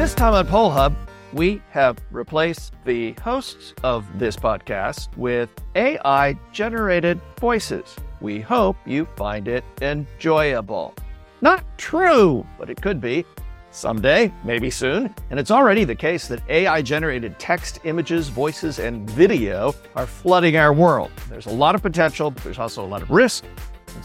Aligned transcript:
This 0.00 0.14
time 0.14 0.32
on 0.32 0.46
Poll 0.46 0.70
Hub, 0.70 0.96
we 1.34 1.60
have 1.72 1.98
replaced 2.10 2.72
the 2.86 3.12
hosts 3.22 3.74
of 3.82 4.06
this 4.18 4.34
podcast 4.34 5.14
with 5.14 5.50
AI 5.74 6.38
generated 6.52 7.20
voices. 7.38 7.96
We 8.22 8.40
hope 8.40 8.78
you 8.86 9.06
find 9.14 9.46
it 9.46 9.62
enjoyable. 9.82 10.94
Not 11.42 11.66
true, 11.76 12.46
but 12.58 12.70
it 12.70 12.80
could 12.80 12.98
be. 12.98 13.26
Someday, 13.72 14.32
maybe 14.42 14.70
soon. 14.70 15.14
And 15.28 15.38
it's 15.38 15.50
already 15.50 15.84
the 15.84 15.94
case 15.94 16.28
that 16.28 16.40
AI 16.48 16.80
generated 16.80 17.38
text, 17.38 17.80
images, 17.84 18.30
voices, 18.30 18.78
and 18.78 19.08
video 19.10 19.74
are 19.96 20.06
flooding 20.06 20.56
our 20.56 20.72
world. 20.72 21.10
There's 21.28 21.44
a 21.44 21.52
lot 21.52 21.74
of 21.74 21.82
potential, 21.82 22.30
but 22.30 22.42
there's 22.42 22.58
also 22.58 22.82
a 22.82 22.88
lot 22.88 23.02
of 23.02 23.10
risk. 23.10 23.44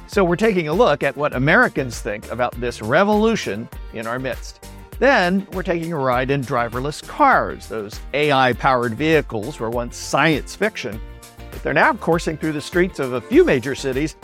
So 0.08 0.26
we're 0.26 0.36
taking 0.36 0.68
a 0.68 0.74
look 0.74 1.04
at 1.04 1.16
what 1.16 1.34
Americans 1.34 2.02
think 2.02 2.30
about 2.32 2.52
this 2.60 2.82
revolution 2.82 3.70
in 3.94 4.08
our 4.08 4.20
midst. 4.20 4.62
Then 5.00 5.48
we're 5.52 5.64
taking 5.64 5.94
a 5.94 5.98
ride 5.98 6.32
in 6.32 6.42
driverless 6.42 7.06
cars. 7.06 7.68
Those 7.68 8.00
AI 8.14 8.54
powered 8.54 8.94
vehicles 8.94 9.60
were 9.60 9.70
once 9.70 9.98
science 9.98 10.56
fiction, 10.56 11.00
but 11.52 11.62
they're 11.64 11.74
now 11.74 11.94
coursing 11.94 12.38
through 12.38 12.54
the 12.54 12.62
streets 12.62 13.00
of 13.00 13.14
a 13.14 13.22
few 13.22 13.44
major 13.44 13.76
cities, 13.76 14.16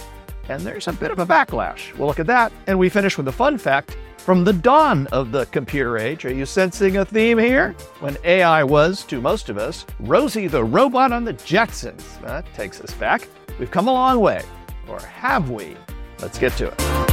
and 0.49 0.61
there's 0.61 0.87
a 0.87 0.93
bit 0.93 1.11
of 1.11 1.19
a 1.19 1.25
backlash. 1.25 1.95
We'll 1.97 2.07
look 2.07 2.19
at 2.19 2.27
that, 2.27 2.51
and 2.67 2.77
we 2.79 2.89
finish 2.89 3.17
with 3.17 3.27
a 3.27 3.31
fun 3.31 3.57
fact 3.57 3.97
from 4.21 4.43
the 4.43 4.53
dawn 4.53 5.07
of 5.07 5.31
the 5.31 5.45
computer 5.47 5.97
age, 5.97 6.25
are 6.25 6.33
you 6.33 6.45
sensing 6.45 6.97
a 6.97 7.05
theme 7.05 7.39
here? 7.39 7.71
When 8.01 8.17
AI 8.23 8.63
was, 8.63 9.03
to 9.05 9.19
most 9.19 9.49
of 9.49 9.57
us, 9.57 9.83
Rosie 9.99 10.45
the 10.45 10.63
robot 10.63 11.11
on 11.11 11.23
the 11.23 11.33
Jetsons. 11.33 12.21
That 12.21 12.45
takes 12.53 12.79
us 12.81 12.93
back. 12.93 13.27
We've 13.59 13.71
come 13.71 13.87
a 13.87 13.93
long 13.93 14.19
way. 14.19 14.43
Or 14.87 14.99
have 14.99 15.49
we? 15.49 15.75
Let's 16.19 16.37
get 16.37 16.51
to 16.57 16.67
it. 16.67 17.10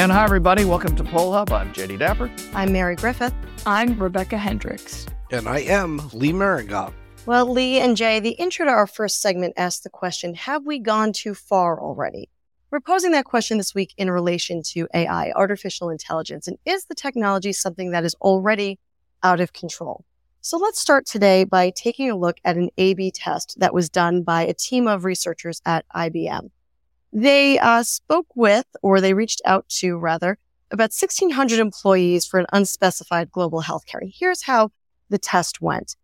And 0.00 0.10
hi, 0.10 0.24
everybody. 0.24 0.64
Welcome 0.64 0.96
to 0.96 1.04
Poll 1.04 1.34
Hub. 1.34 1.52
I'm 1.52 1.74
Jay 1.74 1.86
DeDapper. 1.86 2.54
I'm 2.54 2.72
Mary 2.72 2.96
Griffith. 2.96 3.34
I'm 3.66 4.02
Rebecca 4.02 4.38
Hendricks. 4.38 5.04
And 5.30 5.46
I 5.46 5.58
am 5.58 6.00
Lee 6.14 6.32
Miringoff. 6.32 6.94
Well, 7.26 7.52
Lee 7.52 7.80
and 7.80 7.98
Jay, 7.98 8.18
the 8.18 8.30
intro 8.30 8.64
to 8.64 8.70
our 8.70 8.86
first 8.86 9.20
segment 9.20 9.52
asked 9.58 9.82
the 9.82 9.90
question 9.90 10.32
Have 10.32 10.64
we 10.64 10.78
gone 10.78 11.12
too 11.12 11.34
far 11.34 11.78
already? 11.78 12.30
We're 12.70 12.80
posing 12.80 13.10
that 13.10 13.26
question 13.26 13.58
this 13.58 13.74
week 13.74 13.92
in 13.98 14.10
relation 14.10 14.62
to 14.70 14.88
AI, 14.94 15.32
artificial 15.32 15.90
intelligence, 15.90 16.48
and 16.48 16.56
is 16.64 16.86
the 16.86 16.94
technology 16.94 17.52
something 17.52 17.90
that 17.90 18.06
is 18.06 18.14
already 18.22 18.78
out 19.22 19.38
of 19.38 19.52
control? 19.52 20.06
So 20.40 20.56
let's 20.56 20.80
start 20.80 21.04
today 21.04 21.44
by 21.44 21.72
taking 21.76 22.10
a 22.10 22.16
look 22.16 22.38
at 22.42 22.56
an 22.56 22.70
A-B 22.78 23.10
test 23.10 23.56
that 23.58 23.74
was 23.74 23.90
done 23.90 24.22
by 24.22 24.46
a 24.46 24.54
team 24.54 24.88
of 24.88 25.04
researchers 25.04 25.60
at 25.66 25.84
IBM. 25.94 26.48
They 27.12 27.58
uh, 27.58 27.82
spoke 27.82 28.28
with, 28.34 28.66
or 28.82 29.00
they 29.00 29.14
reached 29.14 29.42
out 29.44 29.68
to 29.80 29.98
rather, 29.98 30.38
about 30.70 30.92
1600 30.92 31.58
employees 31.58 32.26
for 32.26 32.38
an 32.38 32.46
unspecified 32.52 33.30
global 33.32 33.62
healthcare. 33.62 34.00
Here's 34.12 34.42
how 34.42 34.70
the 35.08 35.18
test 35.18 35.60
went. 35.60 35.96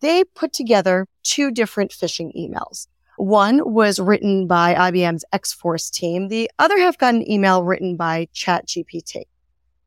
They 0.00 0.24
put 0.24 0.52
together 0.52 1.06
two 1.22 1.50
different 1.50 1.92
phishing 1.92 2.32
emails. 2.36 2.86
One 3.16 3.60
was 3.64 4.00
written 4.00 4.46
by 4.46 4.74
IBM's 4.74 5.24
X-Force 5.32 5.90
team. 5.90 6.28
The 6.28 6.50
other 6.58 6.78
half 6.78 6.96
got 6.96 7.14
an 7.14 7.30
email 7.30 7.62
written 7.62 7.96
by 7.96 8.28
ChatGPT. 8.34 9.24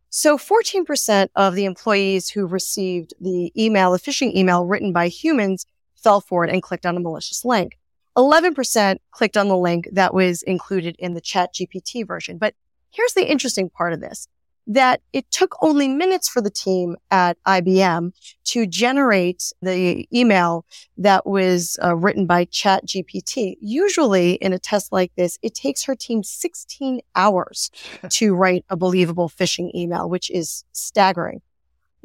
So 0.10 0.38
14% 0.38 1.30
of 1.36 1.56
the 1.56 1.66
employees 1.66 2.30
who 2.30 2.46
received 2.46 3.16
the 3.20 3.52
email, 3.60 3.96
a 3.96 4.00
phishing 4.00 4.36
email 4.36 4.66
written 4.66 4.94
by 4.94 5.08
humans, 5.08 5.66
fell 5.96 6.22
for 6.22 6.44
it 6.44 6.52
and 6.52 6.62
clicked 6.62 6.86
on 6.86 6.96
a 6.96 7.00
malicious 7.00 7.44
link. 7.44 7.80
11% 8.18 8.98
clicked 9.12 9.38
on 9.38 9.48
the 9.48 9.58
link 9.58 9.90
that 9.92 10.14
was 10.14 10.44
included 10.44 10.96
in 11.00 11.14
the 11.14 11.22
ChatGPT 11.22 12.06
version. 12.06 12.38
But 12.38 12.54
here's 12.92 13.14
the 13.14 13.30
interesting 13.30 13.70
part 13.70 13.94
of 13.94 14.02
this 14.02 14.28
that 14.68 15.02
it 15.12 15.30
took 15.30 15.56
only 15.62 15.88
minutes 15.88 16.30
for 16.30 16.42
the 16.42 16.50
team 16.50 16.96
at 17.12 17.38
IBM 17.46 18.14
to 18.46 18.66
generate 18.66 19.52
the 19.62 20.08
email 20.18 20.66
that 20.98 21.26
was 21.26 21.78
uh, 21.84 21.96
written 21.96 22.26
by 22.26 22.46
ChatGPT. 22.46 23.56
Usually 23.60 24.34
in 24.36 24.54
a 24.54 24.60
test 24.60 24.92
like 24.92 25.12
this, 25.18 25.38
it 25.42 25.54
takes 25.54 25.84
her 25.84 25.96
team 25.96 26.24
16 26.24 27.02
hours 27.16 27.72
to 28.10 28.34
write 28.34 28.64
a 28.70 28.78
believable 28.78 29.30
phishing 29.30 29.74
email, 29.76 30.10
which 30.10 30.32
is 30.32 30.64
staggering. 30.72 31.42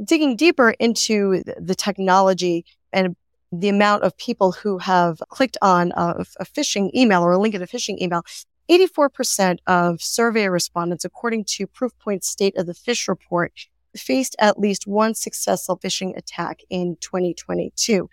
Digging 0.03 0.37
deeper 0.37 0.71
into 0.71 1.43
the 1.59 1.75
technology 1.75 2.65
and 2.93 3.17
the 3.51 3.69
amount 3.69 4.03
of 4.03 4.17
people 4.17 4.53
who 4.53 4.79
have 4.79 5.23
clicked 5.29 5.57
on 5.63 5.93
a, 5.97 6.25
a 6.39 6.45
phishing 6.45 6.95
email 6.95 7.23
or 7.23 7.33
a 7.33 7.39
link 7.39 7.55
in 7.55 7.63
a 7.63 7.67
phishing 7.67 8.01
email 8.01 8.23
84% 8.71 9.59
of 9.67 10.03
survey 10.03 10.49
respondents, 10.49 11.05
according 11.05 11.45
to 11.45 11.67
Proofpoint's 11.67 12.29
State 12.29 12.57
of 12.57 12.67
the 12.67 12.75
Phish 12.75 13.09
report, 13.09 13.53
faced 13.97 14.37
at 14.39 14.59
least 14.59 14.87
one 14.87 15.15
successful 15.15 15.79
phishing 15.79 16.17
attack 16.17 16.61
in 16.69 16.97
2022. 17.01 18.11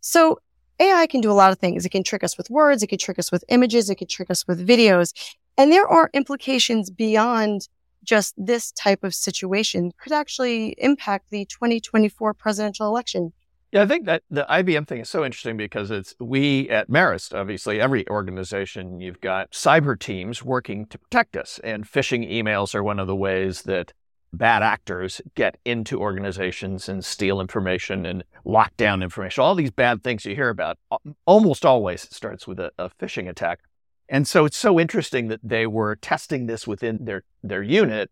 So 0.00 0.38
AI 0.80 1.06
can 1.06 1.20
do 1.20 1.30
a 1.30 1.34
lot 1.34 1.52
of 1.52 1.58
things. 1.58 1.84
It 1.84 1.90
can 1.90 2.02
trick 2.02 2.24
us 2.24 2.38
with 2.38 2.50
words. 2.50 2.82
It 2.82 2.88
can 2.88 2.98
trick 2.98 3.18
us 3.18 3.30
with 3.30 3.44
images. 3.48 3.90
It 3.90 3.96
can 3.96 4.08
trick 4.08 4.30
us 4.30 4.46
with 4.48 4.66
videos. 4.66 5.12
And 5.58 5.70
there 5.70 5.86
are 5.86 6.10
implications 6.14 6.90
beyond 6.90 7.68
just 8.02 8.34
this 8.36 8.72
type 8.72 9.04
of 9.04 9.14
situation 9.14 9.92
could 10.02 10.12
actually 10.12 10.74
impact 10.78 11.30
the 11.30 11.44
2024 11.44 12.34
presidential 12.34 12.86
election. 12.86 13.32
Yeah, 13.72 13.82
I 13.82 13.86
think 13.86 14.04
that 14.04 14.22
the 14.30 14.44
IBM 14.50 14.86
thing 14.86 15.00
is 15.00 15.08
so 15.08 15.24
interesting 15.24 15.56
because 15.56 15.90
it's 15.90 16.14
we 16.20 16.68
at 16.68 16.90
Marist, 16.90 17.34
obviously, 17.34 17.80
every 17.80 18.06
organization, 18.10 19.00
you've 19.00 19.22
got 19.22 19.52
cyber 19.52 19.98
teams 19.98 20.42
working 20.42 20.84
to 20.86 20.98
protect 20.98 21.38
us. 21.38 21.58
And 21.64 21.90
phishing 21.90 22.30
emails 22.30 22.74
are 22.74 22.82
one 22.82 22.98
of 22.98 23.06
the 23.06 23.16
ways 23.16 23.62
that 23.62 23.94
bad 24.30 24.62
actors 24.62 25.22
get 25.34 25.56
into 25.64 25.98
organizations 25.98 26.86
and 26.86 27.02
steal 27.02 27.40
information 27.40 28.04
and 28.04 28.24
lock 28.44 28.76
down 28.76 29.02
information. 29.02 29.42
All 29.42 29.54
these 29.54 29.70
bad 29.70 30.04
things 30.04 30.26
you 30.26 30.34
hear 30.34 30.50
about, 30.50 30.78
almost 31.24 31.64
always 31.64 32.02
starts 32.14 32.46
with 32.46 32.60
a, 32.60 32.72
a 32.78 32.90
phishing 32.90 33.26
attack. 33.26 33.60
And 34.06 34.28
so 34.28 34.44
it's 34.44 34.58
so 34.58 34.78
interesting 34.78 35.28
that 35.28 35.40
they 35.42 35.66
were 35.66 35.96
testing 35.96 36.44
this 36.44 36.66
within 36.66 37.06
their, 37.06 37.24
their 37.42 37.62
unit 37.62 38.10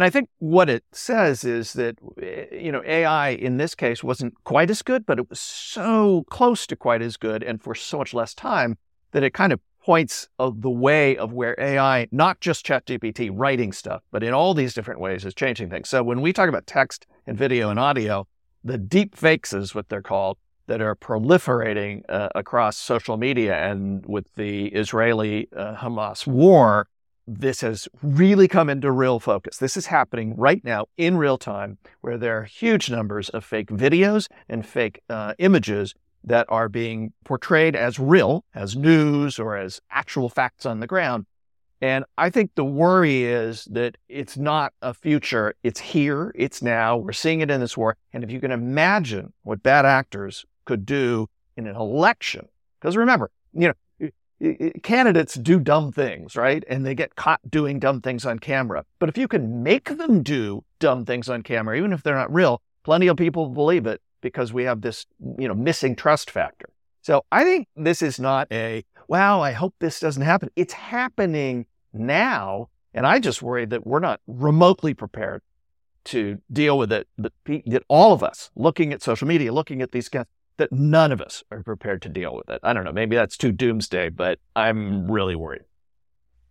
and 0.00 0.06
I 0.06 0.08
think 0.08 0.30
what 0.38 0.70
it 0.70 0.82
says 0.92 1.44
is 1.44 1.74
that, 1.74 1.98
eh, 2.22 2.46
you 2.52 2.72
know, 2.72 2.82
AI 2.86 3.32
in 3.32 3.58
this 3.58 3.74
case 3.74 4.02
wasn't 4.02 4.32
quite 4.44 4.70
as 4.70 4.80
good, 4.80 5.04
but 5.04 5.18
it 5.18 5.28
was 5.28 5.38
so 5.40 6.24
close 6.30 6.66
to 6.68 6.74
quite 6.74 7.02
as 7.02 7.18
good 7.18 7.42
and 7.42 7.62
for 7.62 7.74
so 7.74 7.98
much 7.98 8.14
less 8.14 8.32
time 8.32 8.78
that 9.10 9.22
it 9.22 9.34
kind 9.34 9.52
of 9.52 9.60
points 9.84 10.26
of 10.38 10.62
the 10.62 10.70
way 10.70 11.18
of 11.18 11.34
where 11.34 11.54
AI, 11.60 12.08
not 12.12 12.40
just 12.40 12.64
ChatGPT 12.64 13.30
writing 13.30 13.72
stuff, 13.72 14.02
but 14.10 14.22
in 14.22 14.32
all 14.32 14.54
these 14.54 14.72
different 14.72 15.00
ways 15.00 15.26
is 15.26 15.34
changing 15.34 15.68
things. 15.68 15.90
So 15.90 16.02
when 16.02 16.22
we 16.22 16.32
talk 16.32 16.48
about 16.48 16.66
text 16.66 17.06
and 17.26 17.36
video 17.36 17.68
and 17.68 17.78
audio, 17.78 18.26
the 18.64 18.78
deep 18.78 19.14
fakes 19.14 19.52
is 19.52 19.74
what 19.74 19.90
they're 19.90 20.00
called 20.00 20.38
that 20.66 20.80
are 20.80 20.96
proliferating 20.96 22.04
uh, 22.08 22.30
across 22.34 22.78
social 22.78 23.18
media 23.18 23.54
and 23.70 24.06
with 24.06 24.34
the 24.36 24.68
Israeli 24.68 25.46
uh, 25.54 25.74
Hamas 25.74 26.26
war, 26.26 26.88
this 27.30 27.60
has 27.60 27.88
really 28.02 28.48
come 28.48 28.68
into 28.68 28.90
real 28.90 29.20
focus. 29.20 29.58
This 29.58 29.76
is 29.76 29.86
happening 29.86 30.34
right 30.36 30.64
now 30.64 30.86
in 30.96 31.16
real 31.16 31.38
time, 31.38 31.78
where 32.00 32.18
there 32.18 32.36
are 32.38 32.44
huge 32.44 32.90
numbers 32.90 33.28
of 33.28 33.44
fake 33.44 33.68
videos 33.68 34.26
and 34.48 34.66
fake 34.66 35.00
uh, 35.08 35.34
images 35.38 35.94
that 36.24 36.44
are 36.48 36.68
being 36.68 37.12
portrayed 37.24 37.76
as 37.76 38.00
real, 38.00 38.44
as 38.52 38.76
news, 38.76 39.38
or 39.38 39.56
as 39.56 39.80
actual 39.90 40.28
facts 40.28 40.66
on 40.66 40.80
the 40.80 40.88
ground. 40.88 41.24
And 41.80 42.04
I 42.18 42.30
think 42.30 42.50
the 42.56 42.64
worry 42.64 43.22
is 43.22 43.64
that 43.70 43.96
it's 44.08 44.36
not 44.36 44.72
a 44.82 44.92
future. 44.92 45.54
It's 45.62 45.80
here. 45.80 46.32
It's 46.34 46.60
now. 46.60 46.96
We're 46.96 47.12
seeing 47.12 47.40
it 47.40 47.50
in 47.50 47.60
this 47.60 47.76
war. 47.76 47.96
And 48.12 48.24
if 48.24 48.30
you 48.30 48.40
can 48.40 48.50
imagine 48.50 49.32
what 49.44 49.62
bad 49.62 49.86
actors 49.86 50.44
could 50.64 50.84
do 50.84 51.28
in 51.56 51.66
an 51.68 51.76
election, 51.76 52.48
because 52.80 52.96
remember, 52.96 53.30
you 53.54 53.68
know, 53.68 53.74
candidates 54.82 55.34
do 55.34 55.60
dumb 55.60 55.92
things, 55.92 56.36
right? 56.36 56.64
And 56.68 56.84
they 56.84 56.94
get 56.94 57.16
caught 57.16 57.40
doing 57.50 57.78
dumb 57.78 58.00
things 58.00 58.24
on 58.24 58.38
camera. 58.38 58.84
But 58.98 59.08
if 59.08 59.18
you 59.18 59.28
can 59.28 59.62
make 59.62 59.96
them 59.96 60.22
do 60.22 60.64
dumb 60.78 61.04
things 61.04 61.28
on 61.28 61.42
camera, 61.42 61.76
even 61.76 61.92
if 61.92 62.02
they're 62.02 62.14
not 62.14 62.32
real, 62.32 62.62
plenty 62.82 63.06
of 63.08 63.16
people 63.16 63.48
believe 63.48 63.86
it 63.86 64.00
because 64.20 64.52
we 64.52 64.64
have 64.64 64.80
this, 64.80 65.06
you 65.38 65.48
know, 65.48 65.54
missing 65.54 65.94
trust 65.94 66.30
factor. 66.30 66.68
So 67.02 67.24
I 67.32 67.44
think 67.44 67.68
this 67.76 68.02
is 68.02 68.18
not 68.18 68.48
a, 68.50 68.84
wow, 69.08 69.40
I 69.40 69.52
hope 69.52 69.74
this 69.78 70.00
doesn't 70.00 70.22
happen. 70.22 70.50
It's 70.56 70.74
happening 70.74 71.66
now. 71.92 72.68
And 72.92 73.06
I 73.06 73.18
just 73.18 73.42
worry 73.42 73.66
that 73.66 73.86
we're 73.86 74.00
not 74.00 74.20
remotely 74.26 74.94
prepared 74.94 75.42
to 76.04 76.38
deal 76.50 76.78
with 76.78 76.92
it. 76.92 77.08
That, 77.18 77.32
that 77.66 77.82
all 77.88 78.12
of 78.12 78.22
us 78.22 78.50
looking 78.54 78.92
at 78.92 79.02
social 79.02 79.28
media, 79.28 79.52
looking 79.52 79.82
at 79.82 79.92
these 79.92 80.08
guys, 80.08 80.26
that 80.60 80.72
none 80.72 81.10
of 81.10 81.20
us 81.20 81.42
are 81.50 81.62
prepared 81.62 82.02
to 82.02 82.08
deal 82.08 82.34
with 82.34 82.48
it. 82.48 82.60
I 82.62 82.72
don't 82.72 82.84
know. 82.84 82.92
Maybe 82.92 83.16
that's 83.16 83.36
too 83.36 83.50
doomsday, 83.50 84.10
but 84.10 84.38
I'm 84.54 85.10
really 85.10 85.34
worried. 85.34 85.62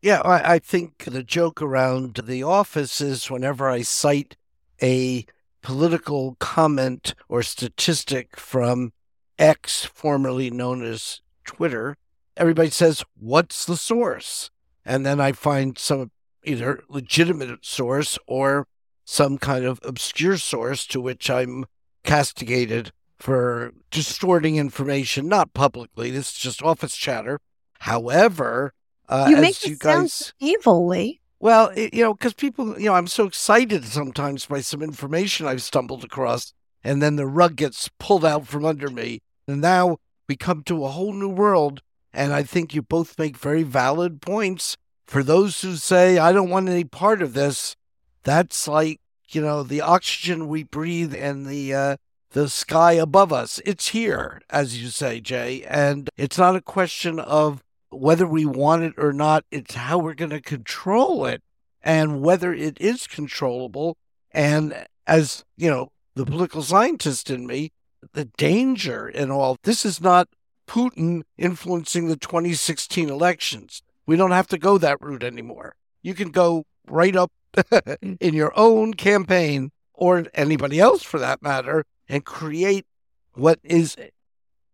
Yeah, 0.02 0.22
I, 0.22 0.56
I 0.56 0.60
think 0.60 1.06
the 1.06 1.24
joke 1.24 1.62
around 1.62 2.16
the 2.24 2.44
office 2.44 3.02
is 3.02 3.30
whenever 3.30 3.70
I 3.70 3.82
cite 3.82 4.36
a 4.82 5.26
political 5.62 6.36
comment 6.40 7.14
or 7.28 7.44
statistic 7.44 8.38
from 8.38 8.94
X, 9.38 9.86
formerly 9.86 10.50
known 10.50 10.84
as 10.84 11.22
Twitter, 11.46 11.98
everybody 12.36 12.70
says, 12.70 13.04
What's 13.18 13.66
the 13.66 13.78
source? 13.78 14.50
And 14.86 15.06
then 15.06 15.20
I 15.20 15.34
find 15.34 15.78
some 15.78 16.12
either 16.44 16.82
legitimate 16.90 17.66
source 17.66 18.18
or 18.26 18.68
some 19.06 19.38
kind 19.38 19.66
of 19.66 19.80
obscure 19.84 20.38
source 20.38 20.86
to 20.88 21.02
which 21.02 21.30
I'm 21.30 21.66
castigated 22.04 22.92
for 23.20 23.74
distorting 23.92 24.56
information, 24.56 25.28
not 25.28 25.54
publicly. 25.54 26.10
This 26.10 26.32
is 26.32 26.38
just 26.38 26.64
office 26.64 26.96
chatter. 26.96 27.40
However, 27.80 28.74
uh, 29.08 29.28
you 29.30 29.38
make 29.38 29.66
you 29.66 29.76
sound 29.76 30.04
guys, 30.04 30.34
evilly. 30.42 31.22
well, 31.40 31.72
it, 31.76 31.94
you 31.94 32.04
know, 32.04 32.14
because 32.14 32.34
people, 32.34 32.80
you 32.80 32.86
know, 32.86 32.94
I'm 32.94 33.08
so 33.08 33.26
excited 33.26 33.86
sometimes 33.86 34.46
by 34.46 34.62
some 34.62 34.82
information 34.82 35.46
I've 35.46 35.62
stumbled 35.62 36.04
across, 36.04 36.54
and 36.84 37.02
then 37.02 37.16
the 37.16 37.28
rug 37.28 37.56
gets 37.56 37.90
pulled 38.00 38.26
out 38.26 38.48
from 38.48 38.66
under 38.66 38.90
me, 38.90 39.22
and 39.48 39.62
now 39.62 39.98
we 40.28 40.36
come 40.36 40.64
to 40.64 40.86
a 40.86 40.90
whole 40.90 41.14
new 41.14 41.30
world. 41.30 41.82
And 42.12 42.34
I 42.34 42.42
think 42.42 42.74
you 42.74 42.82
both 42.82 43.20
make 43.20 43.38
very 43.38 43.62
valid 43.62 44.20
points. 44.20 44.78
For 45.06 45.22
those 45.22 45.62
who 45.62 45.76
say 45.76 46.18
I 46.18 46.32
don't 46.32 46.50
want 46.50 46.68
any 46.68 46.84
part 46.84 47.22
of 47.22 47.34
this, 47.34 47.76
that's 48.24 48.68
like 48.68 49.00
you 49.30 49.42
know 49.42 49.64
the 49.64 49.82
oxygen 49.82 50.48
we 50.48 50.64
breathe 50.64 51.14
and 51.14 51.46
the 51.46 51.74
uh, 51.74 51.98
the 52.32 52.50
sky 52.50 52.94
above 52.94 53.34
us. 53.34 53.60
It's 53.66 53.90
here, 53.90 54.42
as 54.50 54.82
you 54.82 54.90
say, 54.90 55.20
Jay, 55.20 55.64
and 55.64 56.10
it's 56.18 56.38
not 56.38 56.56
a 56.56 56.62
question 56.62 57.20
of 57.20 57.64
whether 57.90 58.28
we 58.28 58.46
want 58.46 58.84
it 58.84 58.94
or 58.98 59.12
not. 59.12 59.46
It's 59.52 59.76
how 59.76 59.98
we're 59.98 60.14
going 60.14 60.30
to 60.32 60.42
control 60.42 61.26
it 61.26 61.42
and 61.82 62.22
whether 62.22 62.54
it 62.54 62.80
is 62.80 63.08
controllable. 63.08 63.98
And 64.32 64.86
as 65.08 65.44
you 65.58 65.70
know, 65.70 65.92
the 66.16 66.26
political 66.26 66.62
scientist 66.62 67.30
in 67.30 67.48
me, 67.48 67.72
the 68.14 68.26
danger 68.26 69.08
in 69.10 69.32
all 69.32 69.58
this 69.64 69.86
is 69.86 70.00
not 70.00 70.30
Putin 70.68 71.24
influencing 71.38 72.08
the 72.08 72.16
2016 72.16 73.10
elections. 73.10 73.82
We 74.06 74.16
don't 74.16 74.32
have 74.32 74.48
to 74.48 74.58
go 74.58 74.78
that 74.78 75.02
route 75.02 75.24
anymore. 75.24 75.76
You 76.04 76.14
can 76.14 76.30
go 76.30 76.66
right 76.88 77.16
up 77.16 77.32
in 78.02 78.34
your 78.34 78.58
own 78.58 78.94
campaign 78.94 79.72
or 79.94 80.26
anybody 80.34 80.80
else 80.80 81.04
for 81.04 81.20
that 81.20 81.42
matter 81.42 81.86
and 82.10 82.26
create 82.26 82.86
what 83.34 83.60
is, 83.64 83.96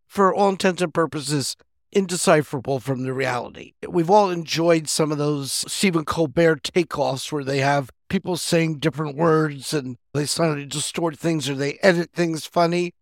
for 0.08 0.34
all 0.34 0.50
intents 0.50 0.82
and 0.82 0.94
purposes, 0.94 1.56
indecipherable 1.92 2.80
from 2.80 3.04
the 3.04 3.14
reality. 3.14 3.74
We've 3.88 4.10
all 4.10 4.30
enjoyed 4.30 4.90
some 4.90 5.12
of 5.12 5.18
those 5.18 5.52
Stephen 5.72 6.06
Colbert 6.06 6.64
takeoffs 6.64 7.32
where 7.32 7.44
they 7.44 7.60
have 7.60 7.90
people 8.10 8.38
saying 8.38 8.80
different 8.80 9.16
words 9.16 9.74
and 9.74 9.98
they 10.14 10.26
suddenly 10.26 10.66
distort 10.66 11.18
things 11.18 11.50
or 11.50 11.56
they 11.56 11.80
edit 11.82 12.12
things 12.14 12.46
funny. 12.46 12.94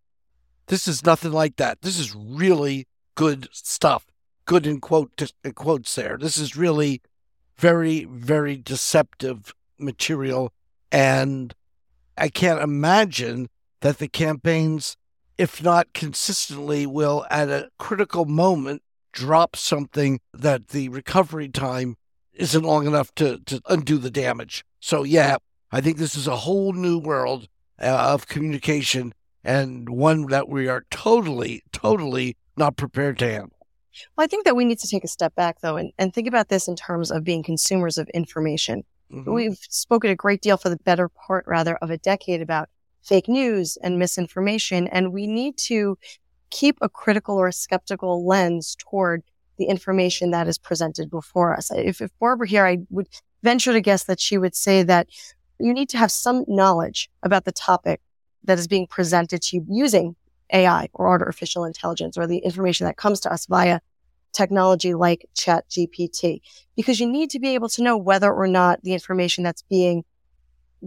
This 0.66 0.88
is 0.88 1.04
nothing 1.04 1.32
like 1.32 1.56
that. 1.56 1.82
This 1.82 1.98
is 1.98 2.14
really 2.14 2.86
good 3.14 3.48
stuff. 3.52 4.06
Good 4.46 4.66
in 4.66 4.80
quote 4.80 5.32
in 5.42 5.52
quotes 5.52 5.94
there. 5.94 6.16
This 6.18 6.36
is 6.36 6.56
really 6.56 7.02
very, 7.56 8.04
very 8.04 8.56
deceptive 8.56 9.54
material. 9.78 10.52
And 10.92 11.54
I 12.16 12.28
can't 12.28 12.60
imagine 12.60 13.48
that 13.84 13.98
the 13.98 14.08
campaigns, 14.08 14.96
if 15.36 15.62
not 15.62 15.92
consistently, 15.92 16.86
will 16.86 17.26
at 17.30 17.50
a 17.50 17.68
critical 17.78 18.24
moment 18.24 18.80
drop 19.12 19.54
something 19.54 20.20
that 20.32 20.68
the 20.68 20.88
recovery 20.88 21.50
time 21.50 21.94
isn't 22.32 22.62
long 22.64 22.86
enough 22.86 23.14
to, 23.14 23.40
to 23.40 23.60
undo 23.68 23.98
the 23.98 24.10
damage. 24.10 24.64
So, 24.80 25.04
yeah, 25.04 25.36
I 25.70 25.82
think 25.82 25.98
this 25.98 26.14
is 26.14 26.26
a 26.26 26.36
whole 26.36 26.72
new 26.72 26.98
world 26.98 27.46
uh, 27.78 28.12
of 28.14 28.26
communication 28.26 29.12
and 29.44 29.90
one 29.90 30.28
that 30.28 30.48
we 30.48 30.66
are 30.66 30.86
totally, 30.90 31.62
totally 31.70 32.38
not 32.56 32.78
prepared 32.78 33.18
to 33.18 33.30
handle. 33.30 33.66
Well, 34.16 34.24
I 34.24 34.28
think 34.28 34.46
that 34.46 34.56
we 34.56 34.64
need 34.64 34.78
to 34.78 34.88
take 34.88 35.04
a 35.04 35.08
step 35.08 35.34
back, 35.34 35.60
though, 35.60 35.76
and, 35.76 35.92
and 35.98 36.14
think 36.14 36.26
about 36.26 36.48
this 36.48 36.68
in 36.68 36.74
terms 36.74 37.10
of 37.10 37.22
being 37.22 37.42
consumers 37.42 37.98
of 37.98 38.08
information. 38.14 38.82
Mhm. 39.12 39.30
We've 39.34 39.58
spoken 39.68 40.08
a 40.08 40.16
great 40.16 40.40
deal 40.40 40.56
for 40.56 40.70
the 40.70 40.78
better 40.78 41.10
part, 41.10 41.44
rather, 41.46 41.76
of 41.76 41.90
a 41.90 41.98
decade 41.98 42.40
about 42.40 42.70
fake 43.04 43.28
news 43.28 43.76
and 43.82 43.98
misinformation, 43.98 44.88
and 44.88 45.12
we 45.12 45.26
need 45.26 45.56
to 45.58 45.98
keep 46.50 46.78
a 46.80 46.88
critical 46.88 47.36
or 47.36 47.48
a 47.48 47.52
skeptical 47.52 48.26
lens 48.26 48.76
toward 48.78 49.22
the 49.58 49.66
information 49.66 50.30
that 50.30 50.48
is 50.48 50.58
presented 50.58 51.10
before 51.10 51.54
us. 51.54 51.70
If, 51.70 52.00
if 52.00 52.10
Barbara 52.18 52.48
here, 52.48 52.66
I 52.66 52.78
would 52.90 53.08
venture 53.42 53.72
to 53.72 53.80
guess 53.80 54.04
that 54.04 54.20
she 54.20 54.38
would 54.38 54.54
say 54.54 54.82
that 54.82 55.08
you 55.60 55.72
need 55.72 55.88
to 55.90 55.98
have 55.98 56.10
some 56.10 56.44
knowledge 56.48 57.10
about 57.22 57.44
the 57.44 57.52
topic 57.52 58.00
that 58.44 58.58
is 58.58 58.66
being 58.66 58.86
presented 58.86 59.42
to 59.42 59.56
you 59.56 59.66
using 59.68 60.16
AI 60.52 60.88
or 60.92 61.08
artificial 61.08 61.64
intelligence 61.64 62.18
or 62.18 62.26
the 62.26 62.38
information 62.38 62.86
that 62.86 62.96
comes 62.96 63.20
to 63.20 63.32
us 63.32 63.46
via 63.46 63.80
technology 64.32 64.94
like 64.94 65.26
chat 65.34 65.68
GPT, 65.70 66.40
because 66.76 66.98
you 66.98 67.08
need 67.08 67.30
to 67.30 67.38
be 67.38 67.54
able 67.54 67.68
to 67.68 67.82
know 67.82 67.96
whether 67.96 68.32
or 68.32 68.48
not 68.48 68.82
the 68.82 68.92
information 68.92 69.44
that's 69.44 69.62
being 69.62 70.04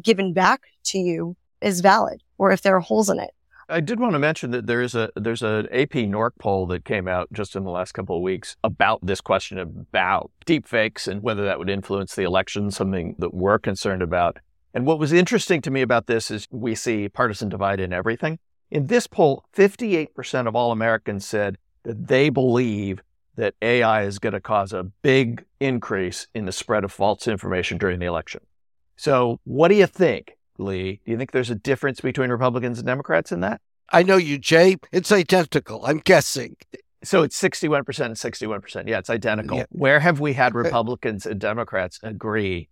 given 0.01 0.33
back 0.33 0.61
to 0.83 0.99
you 0.99 1.35
is 1.61 1.81
valid 1.81 2.23
or 2.37 2.51
if 2.51 2.61
there 2.61 2.75
are 2.75 2.81
holes 2.81 3.09
in 3.09 3.19
it. 3.19 3.31
I 3.69 3.81
did 3.81 3.99
want 3.99 4.13
to 4.13 4.19
mention 4.19 4.51
that 4.51 4.65
there 4.65 4.81
is 4.81 4.95
a 4.95 5.09
there's 5.15 5.41
an 5.41 5.67
AP 5.73 5.91
NORC 5.91 6.31
poll 6.39 6.67
that 6.67 6.85
came 6.85 7.07
out 7.07 7.27
just 7.33 7.55
in 7.55 7.65
the 7.65 7.69
last 7.69 7.91
couple 7.91 8.15
of 8.15 8.21
weeks 8.21 8.55
about 8.63 9.05
this 9.05 9.19
question 9.19 9.57
about 9.57 10.31
deepfakes 10.45 11.05
and 11.07 11.21
whether 11.21 11.43
that 11.43 11.59
would 11.59 11.69
influence 11.69 12.15
the 12.15 12.23
election, 12.23 12.71
something 12.71 13.15
that 13.19 13.33
we're 13.33 13.59
concerned 13.59 14.01
about. 14.01 14.37
And 14.73 14.85
what 14.85 14.99
was 14.99 15.11
interesting 15.11 15.61
to 15.61 15.71
me 15.71 15.81
about 15.81 16.07
this 16.07 16.31
is 16.31 16.47
we 16.49 16.75
see 16.75 17.09
partisan 17.09 17.49
divide 17.49 17.81
in 17.81 17.91
everything. 17.91 18.39
In 18.71 18.87
this 18.87 19.07
poll, 19.07 19.43
58% 19.55 20.47
of 20.47 20.55
all 20.55 20.71
Americans 20.71 21.25
said 21.25 21.57
that 21.83 22.07
they 22.07 22.29
believe 22.29 23.01
that 23.35 23.55
AI 23.61 24.03
is 24.03 24.19
going 24.19 24.33
to 24.33 24.41
cause 24.41 24.73
a 24.73 24.83
big 24.83 25.45
increase 25.59 26.27
in 26.33 26.45
the 26.45 26.51
spread 26.51 26.83
of 26.83 26.91
false 26.91 27.27
information 27.27 27.77
during 27.77 27.99
the 27.99 28.05
election. 28.05 28.41
So, 28.95 29.39
what 29.43 29.67
do 29.67 29.75
you 29.75 29.87
think, 29.87 30.36
Lee? 30.57 31.01
Do 31.05 31.11
you 31.11 31.17
think 31.17 31.31
there's 31.31 31.49
a 31.49 31.55
difference 31.55 32.01
between 32.01 32.29
Republicans 32.29 32.79
and 32.79 32.87
Democrats 32.87 33.31
in 33.31 33.41
that? 33.41 33.61
I 33.89 34.03
know 34.03 34.17
you, 34.17 34.37
Jay. 34.37 34.77
It's 34.91 35.11
identical. 35.11 35.85
I'm 35.85 35.99
guessing. 35.99 36.57
So 37.03 37.23
it's 37.23 37.39
61% 37.41 37.77
and 38.05 38.15
61%. 38.15 38.87
Yeah, 38.87 38.99
it's 38.99 39.09
identical. 39.09 39.57
Yeah. 39.57 39.65
Where 39.69 39.99
have 39.99 40.19
we 40.19 40.33
had 40.33 40.55
Republicans 40.55 41.25
and 41.25 41.39
Democrats 41.39 41.99
agree 42.03 42.69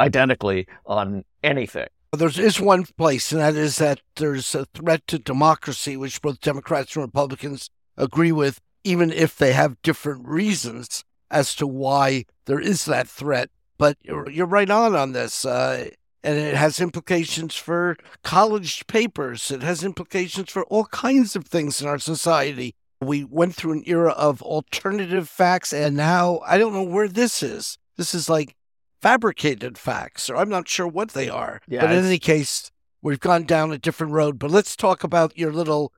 identically 0.00 0.66
on 0.86 1.24
anything? 1.42 1.86
There 2.12 2.28
is 2.28 2.36
this 2.36 2.60
one 2.60 2.84
place, 2.84 3.32
and 3.32 3.40
that 3.40 3.54
is 3.54 3.76
that 3.76 4.00
there's 4.16 4.54
a 4.54 4.64
threat 4.66 5.06
to 5.08 5.18
democracy, 5.18 5.96
which 5.96 6.22
both 6.22 6.40
Democrats 6.40 6.96
and 6.96 7.04
Republicans 7.04 7.70
agree 7.96 8.32
with, 8.32 8.60
even 8.84 9.12
if 9.12 9.36
they 9.36 9.52
have 9.52 9.80
different 9.82 10.26
reasons 10.26 11.04
as 11.30 11.54
to 11.56 11.66
why 11.66 12.24
there 12.46 12.60
is 12.60 12.84
that 12.86 13.08
threat. 13.08 13.50
But 13.76 13.98
you're, 14.02 14.30
you're 14.30 14.46
right 14.46 14.70
on 14.70 14.94
on 14.94 15.12
this. 15.12 15.44
Uh, 15.44 15.90
and 16.26 16.36
it 16.36 16.56
has 16.56 16.80
implications 16.80 17.54
for 17.54 17.96
college 18.24 18.84
papers. 18.88 19.52
It 19.52 19.62
has 19.62 19.84
implications 19.84 20.50
for 20.50 20.64
all 20.64 20.86
kinds 20.86 21.36
of 21.36 21.46
things 21.46 21.80
in 21.80 21.86
our 21.86 22.00
society. 22.00 22.74
We 23.00 23.22
went 23.22 23.54
through 23.54 23.72
an 23.72 23.84
era 23.86 24.10
of 24.10 24.42
alternative 24.42 25.28
facts, 25.28 25.72
and 25.72 25.96
now 25.96 26.40
I 26.44 26.58
don't 26.58 26.72
know 26.72 26.82
where 26.82 27.06
this 27.06 27.44
is. 27.44 27.78
This 27.96 28.12
is 28.12 28.28
like 28.28 28.56
fabricated 29.00 29.78
facts, 29.78 30.28
or 30.28 30.36
I'm 30.36 30.48
not 30.48 30.68
sure 30.68 30.88
what 30.88 31.10
they 31.10 31.28
are. 31.28 31.60
Yeah, 31.68 31.82
but 31.82 31.92
in 31.92 32.04
any 32.04 32.18
case, 32.18 32.72
we've 33.02 33.20
gone 33.20 33.44
down 33.44 33.72
a 33.72 33.78
different 33.78 34.12
road. 34.12 34.36
But 34.36 34.50
let's 34.50 34.74
talk 34.74 35.04
about 35.04 35.38
your 35.38 35.52
little 35.52 35.92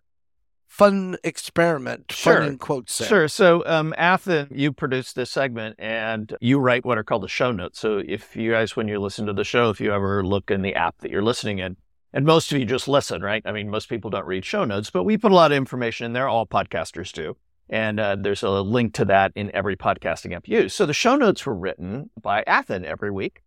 fun 0.69 1.17
experiment, 1.25 2.13
Sure. 2.13 2.37
fun 2.37 2.47
in 2.47 2.59
quotes. 2.59 2.97
there. 2.99 3.09
Sure. 3.09 3.29
So, 3.29 3.65
um, 3.67 3.95
Athen, 3.99 4.49
you 4.53 4.73
produce 4.73 5.13
this 5.13 5.31
segment 5.31 5.77
and 5.79 6.37
you 6.41 6.59
write 6.61 6.85
what 6.85 6.99
are 6.99 7.03
called 7.03 7.23
the 7.25 7.29
show 7.29 7.51
notes. 7.51 7.81
So, 7.81 8.03
if 8.07 8.37
you 8.37 8.53
guys, 8.53 8.77
when 8.77 8.87
you 8.87 9.01
listen 9.01 9.27
to 9.27 9.33
the 9.33 9.45
show, 9.45 9.71
if 9.71 9.81
you 9.81 9.93
ever 9.93 10.25
look 10.25 10.51
in 10.51 10.63
the 10.63 10.75
app 10.75 10.99
that 10.99 11.11
you're 11.11 11.23
listening 11.23 11.59
in, 11.59 11.77
and 12.13 12.25
most 12.25 12.53
of 12.53 12.59
you 12.59 12.65
just 12.65 12.87
listen, 12.89 13.23
right? 13.23 13.43
I 13.45 13.53
mean, 13.53 13.69
most 13.71 13.89
people 13.89 14.11
don't 14.11 14.27
read 14.27 14.45
show 14.45 14.65
notes, 14.65 14.91
but 14.91 15.05
we 15.05 15.19
put 15.19 15.33
a 15.33 15.35
lot 15.35 15.51
of 15.53 15.57
information 15.57 16.07
in 16.07 16.13
there. 16.13 16.29
All 16.29 16.47
podcasters 16.47 17.13
do. 17.13 17.37
And 17.71 18.01
uh, 18.01 18.17
there's 18.19 18.43
a 18.43 18.49
link 18.49 18.95
to 18.95 19.05
that 19.07 19.33
in 19.35 19.55
every 19.55 19.77
podcasting 19.77 20.35
app 20.35 20.49
you 20.49 20.61
use. 20.63 20.75
So 20.75 20.87
the 20.87 20.95
show 20.95 21.17
notes 21.17 21.45
were 21.45 21.55
written 21.55 22.09
by 22.21 22.43
Athen 22.47 22.87
every 22.87 23.11
week. 23.11 23.43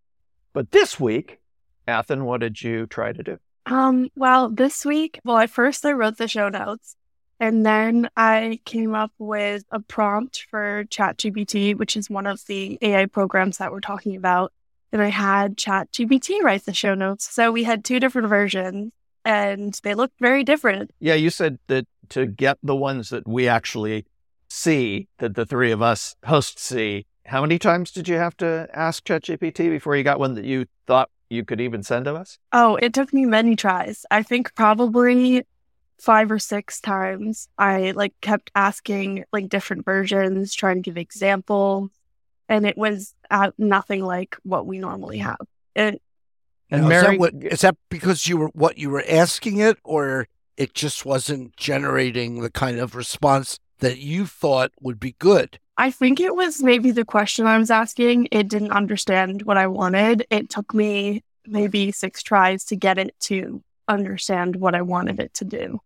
But 0.54 0.70
this 0.72 1.00
week, 1.00 1.40
Athen, 1.88 2.26
what 2.26 2.42
did 2.42 2.62
you 2.62 2.86
try 2.86 3.14
to 3.14 3.24
do? 3.24 3.40
Um, 3.66 4.10
well, 4.16 4.50
this 4.50 4.86
week, 4.86 5.20
well, 5.24 5.38
at 5.40 5.50
first 5.50 5.84
I 5.86 5.94
wrote 5.94 6.18
the 6.18 6.28
show 6.28 6.50
notes 6.50 6.96
and 7.42 7.66
then 7.66 8.08
I 8.16 8.60
came 8.66 8.94
up 8.94 9.12
with 9.18 9.64
a 9.72 9.80
prompt 9.80 10.46
for 10.52 10.86
ChatGPT, 10.86 11.76
which 11.76 11.98
is 11.98 12.08
one 12.08 12.28
of 12.28 12.46
the 12.46 12.78
AI 12.84 13.08
programs 13.08 13.58
that 13.58 13.72
we're 13.72 13.80
talking 13.80 14.16
about. 14.16 14.54
And 14.94 15.02
I 15.02 15.08
had 15.08 15.58
ChatGPT 15.58 16.44
write 16.44 16.66
the 16.66 16.74
show 16.74 16.94
notes. 16.94 17.28
So 17.34 17.52
we 17.52 17.64
had 17.64 17.84
two 17.84 18.00
different 18.00 18.30
versions 18.30 18.94
and 19.26 19.74
they 19.84 19.96
looked 19.96 20.20
very 20.20 20.44
different. 20.44 20.92
Yeah, 21.00 21.16
you 21.16 21.32
said 21.32 21.58
that 21.66 21.88
to 22.10 22.28
get 22.28 22.60
the 22.62 22.76
ones 22.76 23.10
that 23.10 23.28
we 23.28 23.48
actually 23.48 24.06
see, 24.48 25.08
that 25.18 25.34
the 25.34 25.46
three 25.46 25.72
of 25.72 25.82
us 25.82 26.16
hosts 26.24 26.62
see, 26.62 27.08
how 27.26 27.42
many 27.42 27.58
times 27.58 27.92
did 27.92 28.08
you 28.08 28.18
have 28.18 28.38
to 28.38 28.68
ask 28.72 29.04
ChatGPT 29.04 29.72
before 29.72 29.96
you 29.96 30.04
got 30.04 30.20
one 30.20 30.36
that 30.36 30.46
you 30.46 30.68
thought 30.86 31.10
you 31.32 31.44
could 31.44 31.62
even 31.62 31.82
send 31.82 32.06
to 32.06 32.14
us? 32.14 32.38
Oh, 32.52 32.76
it 32.76 32.94
took 32.94 33.12
me 33.14 33.26
many 33.26 33.56
tries. 33.56 34.06
I 34.12 34.22
think 34.22 34.54
probably 34.54 35.44
five 36.02 36.32
or 36.32 36.40
six 36.40 36.82
times. 36.82 37.48
I 37.60 37.92
like 37.92 38.14
kept 38.22 38.50
asking 38.56 39.24
like 39.32 39.50
different 39.50 39.86
versions, 39.86 40.56
trying 40.56 40.78
to 40.78 40.82
give 40.82 40.98
examples. 40.98 41.92
and 42.50 42.66
it 42.66 42.76
was 42.76 43.14
uh, 43.30 43.52
nothing 43.60 44.04
like 44.04 44.36
what 44.42 44.66
we 44.66 44.80
normally 44.80 45.20
have. 45.20 45.38
It, 45.76 46.02
And 46.72 46.82
Now, 46.82 46.88
Mary, 46.88 47.02
is, 47.02 47.12
that 47.12 47.20
what, 47.20 47.34
is 47.36 47.62
that 47.62 47.78
because 47.90 48.28
you 48.28 48.38
were 48.38 48.48
what 48.48 48.80
you 48.80 48.90
were 48.90 49.06
asking 49.08 49.60
it, 49.60 49.78
or 49.84 50.28
it 50.58 50.74
just 50.74 51.06
wasn't 51.06 51.56
generating 51.56 52.42
the 52.42 52.50
kind 52.50 52.80
of 52.80 52.96
response 52.96 53.60
that 53.80 54.00
you 54.00 54.26
thought 54.26 54.72
would 54.82 55.00
be 55.00 55.16
good? 55.20 55.60
I 55.78 55.92
think 55.92 56.20
it 56.20 56.36
was 56.36 56.64
maybe 56.64 56.90
the 56.90 57.06
question 57.06 57.46
I 57.46 57.60
was 57.60 57.70
asking. 57.70 58.28
It 58.32 58.48
didn't 58.48 58.72
understand 58.72 59.44
what 59.44 59.58
I 59.58 59.68
wanted. 59.68 60.26
It 60.32 60.50
took 60.50 60.74
me 60.74 61.24
maybe 61.46 61.92
six 61.92 62.24
tries 62.24 62.64
to 62.66 62.76
get 62.76 62.98
it 62.98 63.16
to 63.22 63.64
understand 63.88 64.56
what 64.56 64.74
I 64.74 64.82
wanted 64.82 65.20
it 65.20 65.34
to 65.36 65.46
do. 65.46 65.80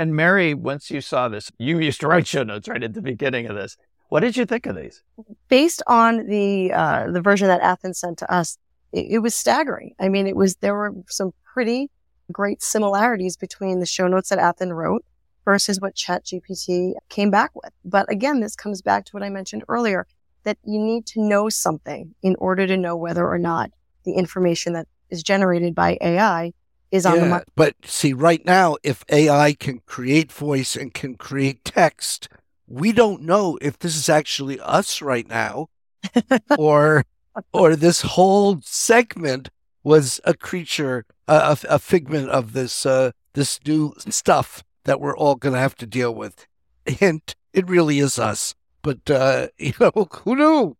And 0.00 0.16
Mary, 0.16 0.54
once 0.54 0.90
you 0.90 1.02
saw 1.02 1.28
this, 1.28 1.52
you 1.58 1.78
used 1.78 2.00
to 2.00 2.08
write 2.08 2.26
show 2.26 2.42
notes 2.42 2.68
right 2.68 2.82
at 2.82 2.94
the 2.94 3.02
beginning 3.02 3.44
of 3.48 3.54
this. 3.54 3.76
What 4.08 4.20
did 4.20 4.34
you 4.34 4.46
think 4.46 4.64
of 4.64 4.74
these? 4.74 5.02
Based 5.48 5.82
on 5.86 6.26
the 6.26 6.72
uh, 6.72 7.10
the 7.10 7.20
version 7.20 7.48
that 7.48 7.60
Athen 7.60 7.92
sent 7.92 8.16
to 8.20 8.32
us, 8.32 8.56
it, 8.92 9.08
it 9.10 9.18
was 9.18 9.34
staggering. 9.34 9.92
I 10.00 10.08
mean, 10.08 10.26
it 10.26 10.36
was 10.36 10.56
there 10.56 10.74
were 10.74 10.94
some 11.10 11.32
pretty 11.52 11.90
great 12.32 12.62
similarities 12.62 13.36
between 13.36 13.80
the 13.80 13.84
show 13.84 14.08
notes 14.08 14.30
that 14.30 14.38
Athen 14.38 14.72
wrote 14.72 15.04
versus 15.44 15.82
what 15.82 15.96
ChatGPT 15.96 16.94
came 17.10 17.30
back 17.30 17.50
with. 17.54 17.74
But 17.84 18.10
again, 18.10 18.40
this 18.40 18.56
comes 18.56 18.80
back 18.80 19.04
to 19.04 19.10
what 19.12 19.22
I 19.22 19.28
mentioned 19.28 19.64
earlier 19.68 20.06
that 20.44 20.56
you 20.64 20.80
need 20.80 21.04
to 21.08 21.20
know 21.20 21.50
something 21.50 22.14
in 22.22 22.36
order 22.38 22.66
to 22.66 22.78
know 22.78 22.96
whether 22.96 23.28
or 23.28 23.38
not 23.38 23.70
the 24.06 24.14
information 24.14 24.72
that 24.72 24.88
is 25.10 25.22
generated 25.22 25.74
by 25.74 25.98
AI 26.00 26.54
is 26.90 27.06
on 27.06 27.20
the 27.20 27.26
mark. 27.26 27.46
But 27.54 27.74
see, 27.84 28.12
right 28.12 28.44
now, 28.44 28.76
if 28.82 29.04
AI 29.10 29.52
can 29.54 29.80
create 29.86 30.32
voice 30.32 30.76
and 30.76 30.92
can 30.92 31.14
create 31.14 31.64
text, 31.64 32.28
we 32.66 32.92
don't 32.92 33.22
know 33.22 33.58
if 33.60 33.78
this 33.78 33.96
is 33.96 34.08
actually 34.08 34.60
us 34.60 35.02
right 35.02 35.28
now, 35.28 35.68
or 36.58 37.04
or 37.52 37.76
this 37.76 38.02
whole 38.02 38.60
segment 38.62 39.50
was 39.82 40.20
a 40.24 40.34
creature, 40.34 41.04
a, 41.26 41.34
a, 41.34 41.74
a 41.74 41.78
figment 41.78 42.28
of 42.30 42.52
this 42.52 42.84
uh, 42.86 43.12
this 43.34 43.58
new 43.66 43.94
stuff 43.98 44.62
that 44.84 45.00
we're 45.00 45.16
all 45.16 45.36
going 45.36 45.54
to 45.54 45.60
have 45.60 45.76
to 45.76 45.86
deal 45.86 46.14
with. 46.14 46.46
Hint: 46.86 47.34
it 47.52 47.68
really 47.68 47.98
is 47.98 48.18
us. 48.18 48.54
But 48.82 49.10
uh, 49.10 49.48
you 49.58 49.72
know, 49.80 50.08
who 50.24 50.36
knew? 50.36 50.76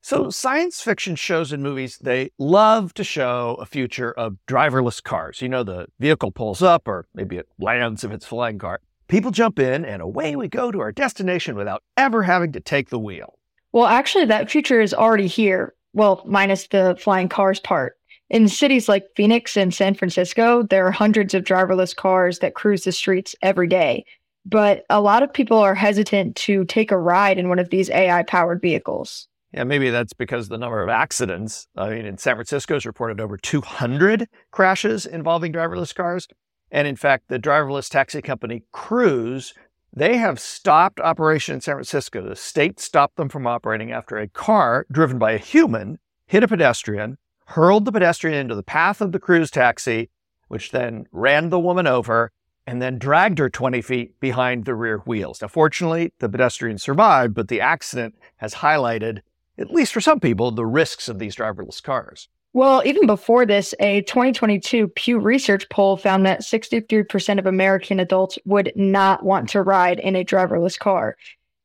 So, 0.00 0.30
science 0.30 0.80
fiction 0.80 1.16
shows 1.16 1.52
and 1.52 1.62
movies, 1.62 1.98
they 1.98 2.30
love 2.38 2.94
to 2.94 3.04
show 3.04 3.56
a 3.60 3.66
future 3.66 4.12
of 4.12 4.36
driverless 4.46 5.02
cars. 5.02 5.42
You 5.42 5.48
know, 5.48 5.64
the 5.64 5.86
vehicle 5.98 6.30
pulls 6.30 6.62
up, 6.62 6.86
or 6.86 7.06
maybe 7.14 7.36
it 7.36 7.48
lands 7.58 8.04
if 8.04 8.12
it's 8.12 8.24
a 8.24 8.28
flying 8.28 8.58
car. 8.58 8.80
People 9.08 9.30
jump 9.30 9.58
in, 9.58 9.84
and 9.84 10.00
away 10.00 10.36
we 10.36 10.48
go 10.48 10.70
to 10.70 10.80
our 10.80 10.92
destination 10.92 11.56
without 11.56 11.82
ever 11.96 12.22
having 12.22 12.52
to 12.52 12.60
take 12.60 12.90
the 12.90 12.98
wheel. 12.98 13.38
Well, 13.72 13.86
actually, 13.86 14.26
that 14.26 14.50
future 14.50 14.80
is 14.80 14.94
already 14.94 15.26
here. 15.26 15.74
Well, 15.92 16.22
minus 16.26 16.68
the 16.68 16.96
flying 17.00 17.28
cars 17.28 17.60
part. 17.60 17.96
In 18.30 18.48
cities 18.48 18.88
like 18.88 19.06
Phoenix 19.16 19.56
and 19.56 19.72
San 19.72 19.94
Francisco, 19.94 20.62
there 20.62 20.86
are 20.86 20.90
hundreds 20.90 21.34
of 21.34 21.44
driverless 21.44 21.96
cars 21.96 22.40
that 22.40 22.54
cruise 22.54 22.84
the 22.84 22.92
streets 22.92 23.34
every 23.42 23.66
day. 23.66 24.04
But 24.44 24.84
a 24.88 25.00
lot 25.00 25.22
of 25.22 25.32
people 25.32 25.58
are 25.58 25.74
hesitant 25.74 26.36
to 26.36 26.64
take 26.64 26.90
a 26.90 26.98
ride 26.98 27.38
in 27.38 27.48
one 27.48 27.58
of 27.58 27.70
these 27.70 27.90
AI 27.90 28.22
powered 28.22 28.60
vehicles. 28.62 29.27
Yeah, 29.52 29.64
maybe 29.64 29.90
that's 29.90 30.12
because 30.12 30.48
the 30.48 30.58
number 30.58 30.82
of 30.82 30.90
accidents. 30.90 31.68
I 31.76 31.90
mean, 31.90 32.04
in 32.04 32.18
San 32.18 32.34
Francisco 32.36 32.74
has 32.74 32.84
reported 32.84 33.20
over 33.20 33.36
200 33.38 34.28
crashes 34.50 35.06
involving 35.06 35.52
driverless 35.52 35.94
cars. 35.94 36.28
And 36.70 36.86
in 36.86 36.96
fact, 36.96 37.28
the 37.28 37.38
driverless 37.38 37.88
taxi 37.88 38.20
company 38.20 38.64
Cruise, 38.72 39.54
they 39.90 40.18
have 40.18 40.38
stopped 40.38 41.00
operation 41.00 41.54
in 41.54 41.60
San 41.62 41.76
Francisco. 41.76 42.28
The 42.28 42.36
state 42.36 42.78
stopped 42.78 43.16
them 43.16 43.30
from 43.30 43.46
operating 43.46 43.90
after 43.90 44.18
a 44.18 44.28
car 44.28 44.86
driven 44.92 45.18
by 45.18 45.32
a 45.32 45.38
human 45.38 45.98
hit 46.26 46.44
a 46.44 46.48
pedestrian, 46.48 47.16
hurled 47.46 47.86
the 47.86 47.92
pedestrian 47.92 48.36
into 48.36 48.54
the 48.54 48.62
path 48.62 49.00
of 49.00 49.12
the 49.12 49.18
Cruise 49.18 49.50
taxi, 49.50 50.10
which 50.48 50.72
then 50.72 51.06
ran 51.10 51.48
the 51.48 51.58
woman 51.58 51.86
over 51.86 52.32
and 52.66 52.82
then 52.82 52.98
dragged 52.98 53.38
her 53.38 53.48
20 53.48 53.80
feet 53.80 54.20
behind 54.20 54.66
the 54.66 54.74
rear 54.74 54.98
wheels. 54.98 55.40
Now, 55.40 55.48
fortunately, 55.48 56.12
the 56.18 56.28
pedestrian 56.28 56.76
survived, 56.76 57.32
but 57.32 57.48
the 57.48 57.62
accident 57.62 58.14
has 58.36 58.56
highlighted 58.56 59.20
at 59.58 59.70
least 59.70 59.92
for 59.92 60.00
some 60.00 60.20
people, 60.20 60.50
the 60.50 60.66
risks 60.66 61.08
of 61.08 61.18
these 61.18 61.36
driverless 61.36 61.82
cars. 61.82 62.28
Well, 62.54 62.82
even 62.84 63.06
before 63.06 63.44
this, 63.44 63.74
a 63.78 64.02
2022 64.02 64.88
Pew 64.88 65.18
Research 65.18 65.68
poll 65.68 65.96
found 65.96 66.24
that 66.24 66.40
63% 66.40 67.38
of 67.38 67.46
American 67.46 68.00
adults 68.00 68.38
would 68.46 68.72
not 68.74 69.22
want 69.22 69.50
to 69.50 69.62
ride 69.62 70.00
in 70.00 70.16
a 70.16 70.24
driverless 70.24 70.78
car. 70.78 71.16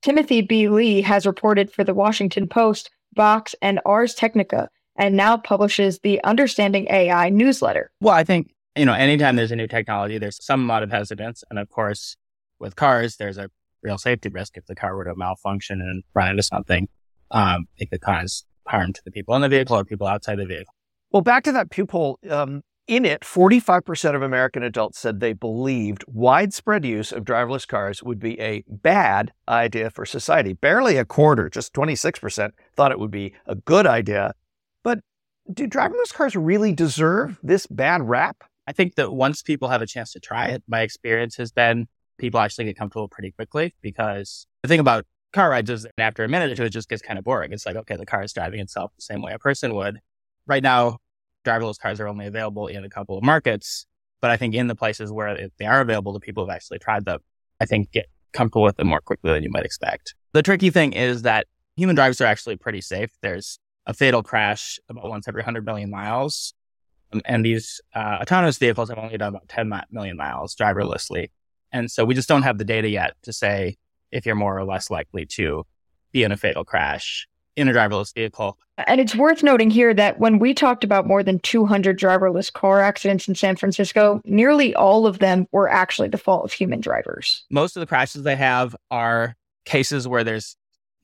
Timothy 0.01 0.41
B. 0.41 0.67
Lee 0.67 1.01
has 1.01 1.25
reported 1.25 1.71
for 1.71 1.85
the 1.85 1.93
Washington 1.93 2.47
Post, 2.47 2.91
Vox, 3.15 3.55
and 3.62 3.79
Ars 3.85 4.13
Technica, 4.13 4.69
and 4.97 5.15
now 5.15 5.38
publishes 5.38 6.00
the 6.00 6.21
Understanding 6.25 6.88
AI 6.89 7.29
newsletter. 7.29 7.89
Well, 8.01 8.13
I 8.13 8.25
think, 8.25 8.53
you 8.75 8.85
know, 8.85 8.93
anytime 8.93 9.38
there's 9.38 9.51
a 9.51 9.55
new 9.55 9.67
technology, 9.67 10.17
there's 10.17 10.43
some 10.43 10.62
amount 10.62 10.83
of 10.83 10.91
hesitance. 10.91 11.43
And 11.50 11.57
of 11.57 11.69
course, 11.69 12.17
with 12.59 12.75
cars, 12.75 13.15
there's 13.15 13.38
a 13.38 13.50
real 13.81 13.97
safety 13.97 14.29
risk 14.29 14.57
if 14.57 14.65
the 14.65 14.75
car 14.75 14.95
were 14.95 15.05
to 15.05 15.15
malfunction 15.15 15.79
and 15.79 16.03
run 16.13 16.29
into 16.29 16.43
something. 16.43 16.89
Um, 17.33 17.65
it 17.77 17.89
could 17.89 18.01
cause 18.01 18.45
harm 18.67 18.93
to 18.93 19.01
the 19.03 19.11
people 19.11 19.35
in 19.35 19.41
the 19.41 19.49
vehicle 19.49 19.75
or 19.75 19.83
people 19.83 20.07
outside 20.07 20.37
the 20.37 20.45
vehicle. 20.45 20.73
Well, 21.11 21.21
back 21.21 21.43
to 21.43 21.51
that 21.51 21.69
Pew 21.69 21.85
poll. 21.85 22.19
Um, 22.29 22.61
in 22.87 23.05
it, 23.05 23.21
45% 23.21 24.15
of 24.15 24.21
American 24.21 24.61
adults 24.61 24.99
said 24.99 25.19
they 25.19 25.33
believed 25.33 26.03
widespread 26.07 26.83
use 26.83 27.11
of 27.11 27.23
driverless 27.23 27.67
cars 27.67 28.03
would 28.03 28.19
be 28.19 28.39
a 28.41 28.63
bad 28.67 29.31
idea 29.47 29.89
for 29.89 30.05
society. 30.05 30.53
Barely 30.53 30.97
a 30.97 31.05
quarter, 31.05 31.49
just 31.49 31.73
26%, 31.73 32.51
thought 32.75 32.91
it 32.91 32.99
would 32.99 33.11
be 33.11 33.33
a 33.45 33.55
good 33.55 33.87
idea. 33.87 34.33
But 34.83 34.99
do 35.51 35.67
driverless 35.67 36.13
cars 36.13 36.35
really 36.35 36.73
deserve 36.73 37.39
this 37.41 37.67
bad 37.67 38.01
rap? 38.01 38.43
I 38.67 38.73
think 38.73 38.95
that 38.95 39.13
once 39.13 39.41
people 39.41 39.69
have 39.69 39.81
a 39.81 39.87
chance 39.87 40.11
to 40.13 40.19
try 40.19 40.47
it, 40.47 40.63
my 40.67 40.81
experience 40.81 41.37
has 41.37 41.51
been 41.51 41.87
people 42.17 42.39
actually 42.39 42.65
get 42.65 42.77
comfortable 42.77 43.07
pretty 43.07 43.31
quickly 43.31 43.73
because 43.81 44.45
the 44.61 44.67
thing 44.67 44.79
about 44.79 45.05
car 45.33 45.49
rides 45.49 45.69
is 45.69 45.83
that 45.83 45.91
after 45.97 46.23
a 46.23 46.29
minute 46.29 46.51
or 46.51 46.55
two, 46.55 46.63
it 46.63 46.69
just 46.69 46.89
gets 46.89 47.01
kind 47.01 47.19
of 47.19 47.25
boring. 47.25 47.51
It's 47.51 47.65
like, 47.65 47.75
okay, 47.75 47.95
the 47.95 48.05
car 48.05 48.23
is 48.23 48.33
driving 48.33 48.59
itself 48.59 48.91
the 48.95 49.01
same 49.01 49.21
way 49.21 49.33
a 49.33 49.39
person 49.39 49.75
would. 49.75 49.99
Right 50.47 50.63
now, 50.63 50.97
driverless 51.45 51.79
cars 51.79 51.99
are 51.99 52.07
only 52.07 52.27
available 52.27 52.67
in 52.67 52.83
a 52.85 52.89
couple 52.89 53.17
of 53.17 53.23
markets, 53.23 53.85
but 54.21 54.31
I 54.31 54.37
think 54.37 54.55
in 54.55 54.67
the 54.67 54.75
places 54.75 55.11
where 55.11 55.49
they 55.57 55.65
are 55.65 55.81
available, 55.81 56.13
the 56.13 56.19
people 56.19 56.43
who've 56.43 56.53
actually 56.53 56.79
tried 56.79 57.05
them, 57.05 57.19
I 57.59 57.65
think 57.65 57.91
get 57.91 58.07
comfortable 58.31 58.63
with 58.63 58.77
them 58.77 58.87
more 58.87 59.01
quickly 59.01 59.31
than 59.31 59.43
you 59.43 59.49
might 59.51 59.65
expect. 59.65 60.15
The 60.33 60.43
tricky 60.43 60.69
thing 60.69 60.93
is 60.93 61.23
that 61.23 61.47
human 61.75 61.95
drivers 61.95 62.21
are 62.21 62.25
actually 62.25 62.55
pretty 62.55 62.81
safe. 62.81 63.11
There's 63.21 63.59
a 63.85 63.93
fatal 63.93 64.23
crash 64.23 64.79
about 64.89 65.09
once 65.09 65.27
every 65.27 65.41
100 65.41 65.65
million 65.65 65.89
miles. 65.89 66.53
Um, 67.11 67.21
And 67.25 67.45
these 67.45 67.81
uh, 67.93 68.19
autonomous 68.21 68.57
vehicles 68.57 68.89
have 68.89 68.97
only 68.97 69.17
done 69.17 69.29
about 69.29 69.49
10 69.49 69.71
million 69.91 70.17
miles 70.17 70.55
driverlessly. 70.55 71.29
And 71.71 71.89
so 71.89 72.05
we 72.05 72.13
just 72.13 72.29
don't 72.29 72.43
have 72.43 72.57
the 72.57 72.65
data 72.65 72.87
yet 72.87 73.15
to 73.23 73.33
say 73.33 73.77
if 74.13 74.25
you're 74.25 74.36
more 74.36 74.58
or 74.58 74.63
less 74.63 74.89
likely 74.89 75.25
to 75.25 75.65
be 76.12 76.24
in 76.24 76.32
a 76.32 76.38
fatal 76.38 76.63
crash 76.63 77.27
in 77.55 77.67
a 77.67 77.72
driverless 77.72 78.13
vehicle. 78.13 78.58
And 78.77 79.00
it's 79.00 79.15
worth 79.15 79.43
noting 79.43 79.70
here 79.70 79.93
that 79.93 80.20
when 80.20 80.39
we 80.39 80.53
talked 80.53 80.84
about 80.84 81.05
more 81.05 81.22
than 81.22 81.39
200 81.39 82.00
driverless 82.00 82.51
car 82.51 82.82
accidents 82.82 83.27
in 83.27 83.36
San 83.36 83.55
Francisco, 83.55 84.22
nearly 84.25 84.74
all 84.74 85.05
of 85.05 85.20
them 85.20 85.48
were 85.51 85.70
actually 85.70 86.08
the 86.08 86.17
fault 86.17 86.46
of 86.46 86.51
human 86.51 86.82
drivers. 86.82 87.46
Most 87.51 87.75
of 87.75 87.82
the 87.82 87.86
crashes 87.86 88.24
they 88.24 88.36
have 88.36 88.75
are 88.89 89.36
cases 89.65 90.08
where 90.08 90.24
there's 90.24 90.55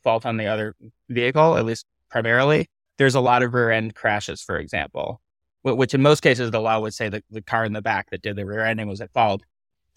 fault 0.04 0.26
on 0.26 0.38
the 0.38 0.48
other 0.48 0.76
vehicle, 1.10 1.58
at 1.58 1.66
least 1.66 1.86
primarily. 2.10 2.68
There's 2.98 3.16
a 3.16 3.22
lot 3.22 3.44
of 3.44 3.54
rear 3.54 3.70
end 3.70 3.96
crashes, 3.96 4.42
for 4.42 4.58
example, 4.58 5.22
which 5.64 5.94
in 5.94 6.02
most 6.02 6.22
cases 6.22 6.52
the 6.52 6.60
law 6.60 6.80
would 6.80 6.94
say 6.94 7.10
that 7.10 7.24
the 7.30 7.42
car 7.42 7.64
in 7.66 7.74
the 7.74 7.82
back 7.82 8.10
that 8.10 8.22
did 8.22 8.36
the 8.36 8.46
rear 8.46 8.66
ending 8.66 8.88
was 8.88 9.02
at 9.02 9.14
fault. 9.14 9.44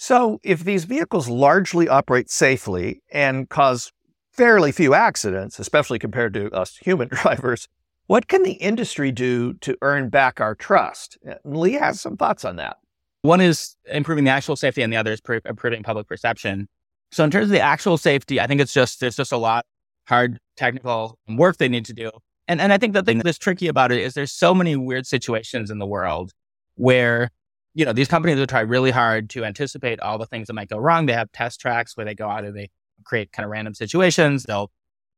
So, 0.05 0.41
if 0.43 0.65
these 0.65 0.85
vehicles 0.85 1.29
largely 1.29 1.89
operate 1.89 2.29
safely 2.29 3.05
and 3.13 3.49
cause 3.49 3.93
fairly 4.33 4.73
few 4.73 4.95
accidents, 4.95 5.61
especially 5.61 6.01
compared 6.01 6.35
to 6.35 6.51
us 6.51 6.77
human 6.77 7.07
drivers, 7.13 7.69
what 8.09 8.27
can 8.27 8.43
the 8.43 8.55
industry 8.55 9.13
do 9.13 9.55
to 9.61 9.77
earn 9.81 10.09
back 10.09 10.41
our 10.41 10.57
trust? 10.57 11.19
And 11.25 11.39
Lee 11.45 11.75
has 11.75 12.01
some 12.01 12.17
thoughts 12.17 12.45
on 12.45 12.57
that. 12.57 12.79
One 13.21 13.41
is 13.41 13.77
improving 13.93 14.25
the 14.25 14.33
actual 14.33 14.57
safety, 14.57 14.83
and 14.83 14.93
the 14.93 14.97
other 14.97 15.13
is 15.13 15.23
improving 15.45 15.85
public 15.85 16.09
perception. 16.09 16.69
So, 17.13 17.23
in 17.23 17.31
terms 17.31 17.45
of 17.45 17.51
the 17.51 17.61
actual 17.61 17.97
safety, 17.97 18.41
I 18.41 18.49
think 18.49 18.61
it's 18.61 18.75
just 18.75 18.99
there's 18.99 19.15
just 19.15 19.31
a 19.31 19.37
lot 19.37 19.67
hard 20.09 20.41
technical 20.57 21.17
work 21.29 21.59
they 21.59 21.69
need 21.69 21.85
to 21.85 21.93
do. 21.93 22.11
And 22.49 22.61
and 22.61 22.73
I 22.73 22.79
think 22.79 22.95
the 22.95 23.05
thing 23.05 23.21
that's 23.21 23.39
tricky 23.39 23.69
about 23.69 23.93
it 23.93 24.01
is 24.01 24.15
there's 24.15 24.33
so 24.33 24.53
many 24.53 24.75
weird 24.75 25.07
situations 25.07 25.71
in 25.71 25.79
the 25.79 25.87
world 25.87 26.33
where 26.75 27.31
you 27.75 27.85
know 27.85 27.93
these 27.93 28.09
companies 28.09 28.39
will 28.39 28.47
try 28.47 28.61
really 28.61 28.91
hard 28.91 29.31
to 29.31 29.45
anticipate 29.45 30.01
all 30.01 30.19
the 30.19 30.27
things 30.27 30.47
that 30.49 30.55
might 30.55 30.69
go 30.69 30.79
wrong. 30.79 31.07
They 31.07 31.13
have 31.13 31.33
test 31.33 31.61
tracks 31.61 31.97
where 31.97 32.05
they 32.05 32.15
go 32.15 32.29
out 32.29 32.45
and 32.45 32.57
they 32.57 32.71
create 33.05 33.33
kind 33.33 33.45
of 33.45 33.51
random 33.51 33.75
situations. 33.75 34.45
They'll 34.45 34.71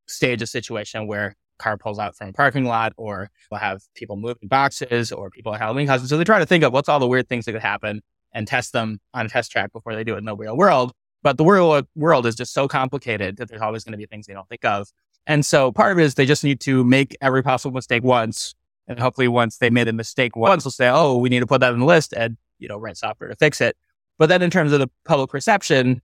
stage 0.06 0.42
a 0.42 0.46
situation 0.46 1.06
where 1.06 1.36
car 1.58 1.76
pulls 1.76 1.98
out 1.98 2.16
from 2.16 2.28
a 2.28 2.32
parking 2.32 2.64
lot 2.64 2.92
or 2.96 3.30
we'll 3.50 3.60
have 3.60 3.82
people 3.94 4.16
moving 4.16 4.48
boxes 4.48 5.12
or 5.12 5.30
people 5.30 5.54
at 5.54 5.60
Halloween 5.60 5.86
costumes. 5.86 6.10
So 6.10 6.18
they 6.18 6.24
try 6.24 6.38
to 6.38 6.46
think 6.46 6.64
of 6.64 6.72
what's 6.72 6.88
all 6.88 6.98
the 6.98 7.06
weird 7.06 7.28
things 7.28 7.44
that 7.44 7.52
could 7.52 7.62
happen 7.62 8.02
and 8.32 8.46
test 8.46 8.72
them 8.72 9.00
on 9.12 9.26
a 9.26 9.28
test 9.28 9.52
track 9.52 9.72
before 9.72 9.94
they 9.94 10.04
do 10.04 10.14
it 10.14 10.18
in 10.18 10.24
the 10.24 10.36
real 10.36 10.56
world. 10.56 10.92
But 11.22 11.38
the 11.38 11.44
real 11.44 11.82
world 11.94 12.26
is 12.26 12.34
just 12.34 12.52
so 12.52 12.68
complicated 12.68 13.36
that 13.36 13.48
there's 13.48 13.62
always 13.62 13.84
going 13.84 13.92
to 13.92 13.98
be 13.98 14.06
things 14.06 14.26
they 14.26 14.34
don't 14.34 14.48
think 14.48 14.64
of. 14.64 14.88
And 15.26 15.46
so 15.46 15.72
part 15.72 15.92
of 15.92 15.98
it 15.98 16.02
is 16.02 16.14
they 16.14 16.26
just 16.26 16.44
need 16.44 16.60
to 16.62 16.84
make 16.84 17.16
every 17.20 17.42
possible 17.42 17.74
mistake 17.74 18.02
once. 18.02 18.54
And 18.86 18.98
hopefully 18.98 19.28
once 19.28 19.56
they 19.56 19.70
made 19.70 19.88
a 19.88 19.92
mistake 19.92 20.36
once, 20.36 20.64
they'll 20.64 20.70
say, 20.70 20.90
oh, 20.90 21.16
we 21.16 21.30
need 21.30 21.40
to 21.40 21.46
put 21.46 21.60
that 21.60 21.72
in 21.72 21.78
the 21.78 21.86
list 21.86 22.12
and, 22.12 22.36
you 22.58 22.68
know, 22.68 22.78
rent 22.78 22.98
software 22.98 23.28
to 23.28 23.36
fix 23.36 23.60
it. 23.60 23.76
But 24.18 24.28
then 24.28 24.42
in 24.42 24.50
terms 24.50 24.72
of 24.72 24.80
the 24.80 24.88
public 25.04 25.30
perception, 25.30 26.00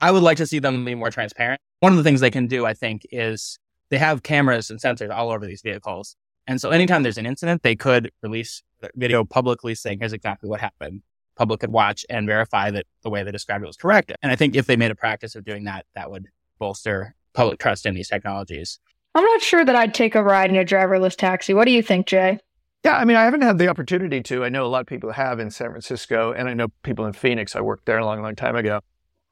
I 0.00 0.10
would 0.10 0.22
like 0.22 0.38
to 0.38 0.46
see 0.46 0.58
them 0.58 0.84
be 0.84 0.94
more 0.94 1.10
transparent. 1.10 1.60
One 1.80 1.92
of 1.92 1.98
the 1.98 2.04
things 2.04 2.20
they 2.20 2.30
can 2.30 2.46
do, 2.46 2.64
I 2.64 2.74
think, 2.74 3.06
is 3.10 3.58
they 3.90 3.98
have 3.98 4.22
cameras 4.22 4.70
and 4.70 4.80
sensors 4.80 5.14
all 5.14 5.30
over 5.30 5.46
these 5.46 5.62
vehicles. 5.62 6.16
And 6.46 6.60
so 6.60 6.70
anytime 6.70 7.02
there's 7.02 7.18
an 7.18 7.26
incident, 7.26 7.62
they 7.62 7.76
could 7.76 8.10
release 8.22 8.62
video 8.94 9.24
publicly 9.24 9.74
saying, 9.74 9.98
here's 10.00 10.12
exactly 10.12 10.48
what 10.48 10.60
happened. 10.60 11.02
Public 11.36 11.60
could 11.60 11.72
watch 11.72 12.04
and 12.08 12.26
verify 12.26 12.70
that 12.70 12.86
the 13.02 13.10
way 13.10 13.22
they 13.22 13.30
described 13.30 13.62
it 13.62 13.66
was 13.66 13.76
correct. 13.76 14.12
And 14.22 14.32
I 14.32 14.36
think 14.36 14.56
if 14.56 14.66
they 14.66 14.76
made 14.76 14.90
a 14.90 14.94
practice 14.94 15.34
of 15.34 15.44
doing 15.44 15.64
that, 15.64 15.86
that 15.94 16.10
would 16.10 16.28
bolster 16.58 17.14
public 17.34 17.58
trust 17.58 17.86
in 17.86 17.94
these 17.94 18.08
technologies. 18.08 18.78
I'm 19.14 19.24
not 19.24 19.42
sure 19.42 19.64
that 19.64 19.76
I'd 19.76 19.94
take 19.94 20.14
a 20.14 20.22
ride 20.22 20.50
in 20.50 20.56
a 20.56 20.64
driverless 20.64 21.16
taxi. 21.16 21.52
What 21.52 21.64
do 21.64 21.72
you 21.72 21.82
think, 21.82 22.06
Jay? 22.06 22.38
Yeah, 22.84 22.96
I 22.96 23.04
mean, 23.04 23.16
I 23.16 23.24
haven't 23.24 23.42
had 23.42 23.58
the 23.58 23.68
opportunity 23.68 24.22
to. 24.22 24.44
I 24.44 24.48
know 24.48 24.64
a 24.64 24.68
lot 24.68 24.80
of 24.80 24.86
people 24.86 25.12
have 25.12 25.38
in 25.38 25.50
San 25.50 25.70
Francisco, 25.70 26.32
and 26.32 26.48
I 26.48 26.54
know 26.54 26.68
people 26.82 27.04
in 27.04 27.12
Phoenix. 27.12 27.54
I 27.54 27.60
worked 27.60 27.84
there 27.84 27.98
a 27.98 28.04
long, 28.04 28.22
long 28.22 28.34
time 28.34 28.56
ago. 28.56 28.80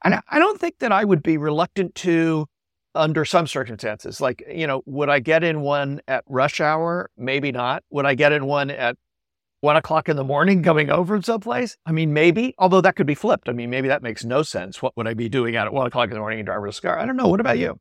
And 0.04 0.20
I 0.28 0.38
don't 0.38 0.60
think 0.60 0.78
that 0.80 0.92
I 0.92 1.04
would 1.04 1.22
be 1.22 1.38
reluctant 1.38 1.94
to 1.96 2.46
under 2.94 3.24
some 3.24 3.46
circumstances. 3.46 4.20
Like, 4.20 4.42
you 4.52 4.66
know, 4.66 4.82
would 4.86 5.08
I 5.08 5.20
get 5.20 5.42
in 5.42 5.62
one 5.62 6.00
at 6.06 6.24
rush 6.28 6.60
hour? 6.60 7.10
Maybe 7.16 7.50
not. 7.50 7.82
Would 7.90 8.06
I 8.06 8.14
get 8.14 8.32
in 8.32 8.44
one 8.44 8.70
at 8.70 8.96
one 9.60 9.76
o'clock 9.76 10.08
in 10.08 10.16
the 10.16 10.24
morning 10.24 10.62
coming 10.62 10.90
over 10.90 11.16
from 11.16 11.22
someplace? 11.22 11.76
I 11.86 11.92
mean, 11.92 12.12
maybe, 12.12 12.54
although 12.58 12.80
that 12.82 12.96
could 12.96 13.06
be 13.06 13.14
flipped. 13.14 13.48
I 13.48 13.52
mean, 13.52 13.70
maybe 13.70 13.88
that 13.88 14.02
makes 14.02 14.24
no 14.24 14.42
sense. 14.42 14.82
What 14.82 14.96
would 14.96 15.08
I 15.08 15.14
be 15.14 15.28
doing 15.28 15.56
out 15.56 15.66
at 15.66 15.72
one 15.72 15.86
o'clock 15.86 16.08
in 16.08 16.14
the 16.14 16.20
morning 16.20 16.40
in 16.40 16.46
driverless 16.46 16.82
car? 16.82 16.98
I 16.98 17.06
don't 17.06 17.16
know. 17.16 17.28
What 17.28 17.40
about 17.40 17.58
you? 17.58 17.80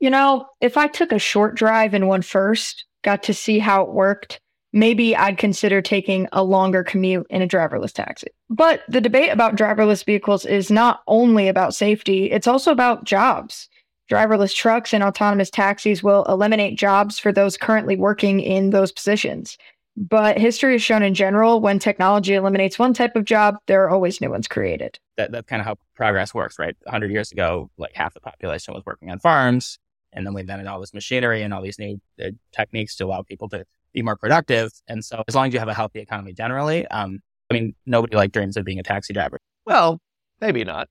You 0.00 0.10
know, 0.10 0.46
if 0.60 0.76
I 0.76 0.88
took 0.88 1.12
a 1.12 1.18
short 1.18 1.54
drive 1.54 1.94
in 1.94 2.06
one 2.06 2.22
first, 2.22 2.84
got 3.02 3.22
to 3.24 3.34
see 3.34 3.58
how 3.58 3.82
it 3.82 3.92
worked, 3.92 4.40
maybe 4.76 5.16
I'd 5.16 5.38
consider 5.38 5.80
taking 5.80 6.28
a 6.32 6.44
longer 6.44 6.84
commute 6.84 7.26
in 7.30 7.40
a 7.40 7.48
driverless 7.48 7.92
taxi. 7.92 8.28
But 8.50 8.82
the 8.88 9.00
debate 9.00 9.30
about 9.30 9.56
driverless 9.56 10.04
vehicles 10.04 10.44
is 10.44 10.70
not 10.70 11.00
only 11.06 11.48
about 11.48 11.74
safety, 11.74 12.30
it's 12.30 12.46
also 12.46 12.70
about 12.70 13.04
jobs. 13.04 13.70
Driverless 14.10 14.54
trucks 14.54 14.92
and 14.92 15.02
autonomous 15.02 15.50
taxis 15.50 16.02
will 16.02 16.24
eliminate 16.24 16.78
jobs 16.78 17.18
for 17.18 17.32
those 17.32 17.56
currently 17.56 17.96
working 17.96 18.40
in 18.40 18.70
those 18.70 18.92
positions. 18.92 19.56
But 19.96 20.38
history 20.38 20.72
has 20.72 20.82
shown 20.82 21.02
in 21.02 21.14
general, 21.14 21.60
when 21.60 21.78
technology 21.78 22.34
eliminates 22.34 22.78
one 22.78 22.92
type 22.92 23.16
of 23.16 23.24
job, 23.24 23.56
there 23.66 23.82
are 23.82 23.90
always 23.90 24.20
new 24.20 24.30
ones 24.30 24.46
created. 24.46 24.98
That, 25.16 25.32
that's 25.32 25.48
kind 25.48 25.60
of 25.60 25.66
how 25.66 25.76
progress 25.94 26.34
works, 26.34 26.58
right? 26.58 26.76
100 26.82 27.10
years 27.10 27.32
ago, 27.32 27.70
like 27.78 27.94
half 27.94 28.12
the 28.12 28.20
population 28.20 28.74
was 28.74 28.84
working 28.84 29.10
on 29.10 29.20
farms. 29.20 29.78
And 30.12 30.26
then 30.26 30.34
we 30.34 30.42
invented 30.42 30.66
all 30.66 30.80
this 30.80 30.92
machinery 30.92 31.42
and 31.42 31.54
all 31.54 31.62
these 31.62 31.78
new 31.78 31.98
uh, 32.22 32.28
techniques 32.52 32.94
to 32.96 33.06
allow 33.06 33.22
people 33.22 33.48
to 33.48 33.64
be 33.96 34.02
more 34.02 34.16
productive. 34.16 34.70
And 34.86 35.04
so, 35.04 35.24
as 35.26 35.34
long 35.34 35.48
as 35.48 35.54
you 35.54 35.58
have 35.58 35.68
a 35.68 35.74
healthy 35.74 35.98
economy 36.00 36.34
generally, 36.34 36.86
um, 36.88 37.18
I 37.50 37.54
mean, 37.54 37.74
nobody 37.86 38.14
like 38.14 38.30
dreams 38.30 38.56
of 38.56 38.64
being 38.64 38.78
a 38.78 38.82
taxi 38.82 39.12
driver. 39.12 39.40
Well, 39.64 40.00
maybe 40.40 40.62
not. 40.62 40.88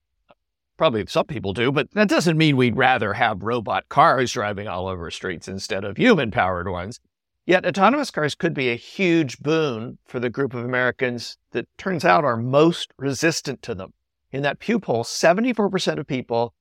Probably 0.76 1.06
some 1.08 1.28
people 1.28 1.54
do, 1.54 1.72
but 1.72 1.90
that 1.92 2.10
doesn't 2.10 2.38
mean 2.38 2.58
we'd 2.58 2.76
rather 2.76 3.14
have 3.14 3.44
robot 3.44 3.88
cars 3.88 4.34
driving 4.34 4.68
all 4.68 4.88
over 4.88 5.10
streets 5.10 5.48
instead 5.48 5.86
of 5.86 5.96
human 5.96 6.32
powered 6.32 6.68
ones. 6.68 7.00
Yet, 7.46 7.66
autonomous 7.66 8.12
cars 8.12 8.34
could 8.34 8.56
be 8.56 8.70
a 8.70 8.76
huge 8.76 9.38
boon 9.40 10.00
for 10.06 10.20
the 10.20 10.32
group 10.32 10.54
of 10.54 10.66
Americans 10.66 11.38
that 11.52 11.68
turns 11.78 12.04
out 12.04 12.26
are 12.26 12.36
most 12.36 12.92
resistant 12.98 13.62
to 13.62 13.76
them. 13.76 13.94
In 14.32 14.42
that 14.42 14.60
Pew 14.60 14.80
poll, 14.80 15.04
74% 15.04 16.00
of 16.00 16.08
people 16.08 16.54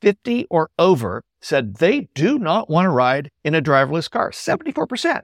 50 0.00 0.48
or 0.50 0.68
over 0.80 1.22
said 1.40 1.76
they 1.76 2.08
do 2.14 2.38
not 2.40 2.68
want 2.68 2.86
to 2.86 2.90
ride 2.90 3.30
in 3.44 3.54
a 3.54 3.62
driverless 3.62 4.10
car. 4.10 4.32
74%. 4.32 5.22